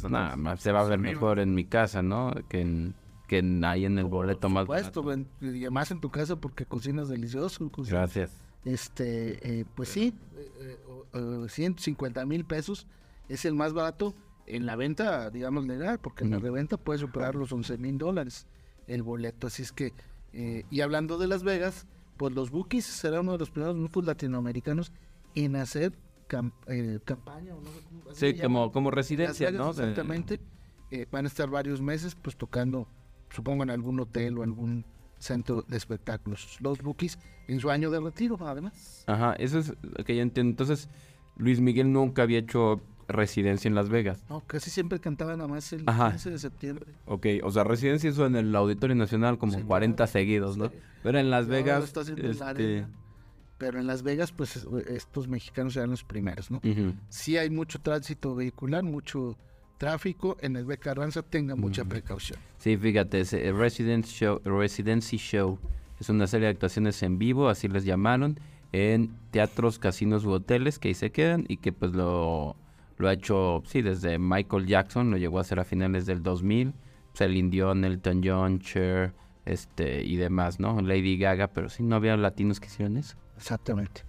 nada 0.09 0.37
más 0.37 0.61
se 0.61 0.71
va 0.73 0.81
a 0.81 0.85
ver 0.85 0.99
mejor 0.99 1.41
en 1.41 1.55
mi 1.55 1.65
casa, 1.65 2.03
¿no? 2.03 2.33
Que 2.49 2.61
en, 2.61 2.95
que 3.27 3.45
ahí 3.65 3.85
en 3.85 3.99
el 3.99 4.07
boleto 4.07 4.49
más 4.49 4.67
barato. 4.67 5.05
y 5.41 5.69
más 5.71 5.91
en 5.91 6.01
tu 6.01 6.11
casa 6.11 6.37
porque 6.37 6.67
cocinas 6.67 7.09
delicioso. 7.09 7.71
Gracias. 7.77 8.31
Este, 8.65 9.61
eh, 9.61 9.65
pues 9.75 9.89
sí, 9.89 10.15
150 11.49 12.27
mil 12.27 12.45
pesos 12.45 12.87
es 13.29 13.45
el 13.45 13.55
más 13.55 13.73
barato 13.73 14.15
en 14.47 14.67
la 14.67 14.77
venta, 14.77 15.31
digamos, 15.31 15.67
legal, 15.67 15.99
porque 16.01 16.25
en 16.25 16.31
la 16.31 16.39
reventa 16.39 16.77
puede 16.77 16.99
superar 16.99 17.35
los 17.35 17.53
11 17.53 17.79
mil 17.79 17.99
dólares 17.99 18.47
el 18.87 19.03
boleto. 19.03 19.47
Así 19.47 19.63
es 19.63 19.73
que, 19.73 19.93
eh, 20.33 20.65
y 20.71 20.81
hablando 20.81 21.17
de 21.17 21.29
Las 21.29 21.43
Vegas, 21.43 21.87
pues 22.17 22.35
los 22.35 22.51
Bookies 22.51 22.85
será 22.85 23.21
uno 23.21 23.33
de 23.33 23.39
los 23.39 23.51
primeros 23.51 23.77
grupos 23.77 24.05
latinoamericanos 24.05 24.93
en 25.35 25.57
hacer 25.57 25.93
eh, 26.67 26.99
campaña. 27.05 27.55
O 27.55 27.61
no 27.61 28.15
sí, 28.15 28.35
como, 28.35 28.73
como 28.73 28.91
residencia, 28.91 29.51
¿no? 29.51 29.71
Exactamente. 29.71 30.41
Eh, 30.91 31.07
van 31.11 31.25
a 31.25 31.29
estar 31.29 31.49
varios 31.49 31.81
meses 31.81 32.17
pues 32.17 32.37
tocando, 32.37 32.89
supongo, 33.31 33.63
en 33.63 33.71
algún 33.71 34.01
hotel 34.01 34.39
o 34.39 34.43
algún 34.43 34.85
centro 35.19 35.63
de 35.63 35.77
espectáculos. 35.77 36.59
Los 36.61 36.83
Bookies 36.83 37.19
en 37.47 37.61
su 37.61 37.71
año 37.71 37.91
de 37.91 38.01
retiro, 38.01 38.39
además. 38.41 39.05
Ajá, 39.07 39.35
eso 39.35 39.59
es 39.59 39.75
lo 39.83 40.05
que 40.05 40.17
yo 40.17 40.23
entiendo. 40.23 40.51
Entonces, 40.51 40.89
Luis 41.37 41.61
Miguel 41.61 41.93
nunca 41.93 42.23
había 42.23 42.39
hecho 42.39 42.81
residencia 43.07 43.69
en 43.69 43.75
Las 43.75 43.89
Vegas. 43.89 44.25
No, 44.29 44.41
casi 44.47 44.71
siempre 44.71 45.01
cantaba 45.01 45.37
nada 45.37 45.49
más 45.49 45.73
el 45.73 45.85
15 45.85 46.31
de 46.31 46.39
septiembre. 46.39 46.87
Ok, 47.07 47.27
o 47.43 47.51
sea, 47.51 47.65
residencia 47.65 48.11
hizo 48.11 48.27
en 48.27 48.37
el 48.37 48.55
Auditorio 48.55 48.97
Nacional 48.97 49.39
como 49.39 49.61
40 49.65 50.07
seguidos, 50.07 50.57
¿no? 50.57 50.71
Pero 51.03 51.19
en 51.19 51.31
Las 51.31 51.47
Vegas... 51.47 51.93
Este, 51.97 52.87
pero 53.61 53.79
en 53.79 53.87
Las 53.87 54.03
Vegas, 54.03 54.33
pues 54.33 54.67
estos 54.89 55.29
mexicanos 55.29 55.77
eran 55.77 55.91
los 55.91 56.03
primeros, 56.03 56.51
¿no? 56.51 56.63
Sí 57.11 57.37
hay 57.37 57.51
mucho 57.51 57.79
tránsito 57.79 58.35
vehicular, 58.35 58.83
mucho 58.83 59.37
tráfico, 59.77 60.39
en 60.41 60.57
el 60.57 60.65
Beca 60.65 60.95
Carranza 60.95 61.23
tenga 61.23 61.55
mucha 61.57 61.85
precaución. 61.85 62.39
Sí, 62.57 62.79
fíjate, 62.79 63.21
ese 63.21 63.53
Residence 63.53 64.11
Show, 64.11 64.41
Residency 64.45 65.19
Show 65.19 65.59
es 66.01 66.09
una 66.09 66.27
serie 66.27 66.47
de 66.47 66.53
actuaciones 66.53 67.03
en 67.03 67.19
vivo, 67.19 67.51
así 67.51 67.69
les 67.69 67.85
llamaron, 67.85 68.41
en 68.73 69.15
teatros, 69.31 69.79
casinos 69.79 70.25
u 70.25 70.31
hoteles 70.31 70.79
que 70.79 70.89
ahí 70.89 70.95
se 70.95 71.13
quedan 71.13 71.45
y 71.47 71.59
que 71.59 71.71
pues 71.73 71.93
lo, 71.93 72.57
lo 72.97 73.09
ha 73.09 73.13
hecho, 73.13 73.63
sí, 73.67 73.83
desde 73.83 74.19
Michael 74.19 74.67
Jackson, 74.67 75.11
lo 75.11 75.19
llegó 75.19 75.37
a 75.37 75.43
hacer 75.43 75.61
a 75.61 75.65
finales 75.65 76.07
del 76.07 76.23
2000, 76.23 76.73
Celine 77.13 77.51
Dion, 77.51 77.85
Elton 77.85 78.23
John, 78.25 78.59
Cher, 78.61 79.13
este, 79.45 80.03
y 80.03 80.17
demás, 80.17 80.61
¿no? 80.61 80.81
Lady 80.81 81.19
Gaga, 81.19 81.49
pero 81.49 81.69
sí, 81.69 81.83
no 81.83 81.97
había 81.97 82.17
latinos 82.17 82.59
que 82.59 82.69
hicieron 82.69 82.97
eso. 82.97 83.17
Exactamente. 83.41 84.05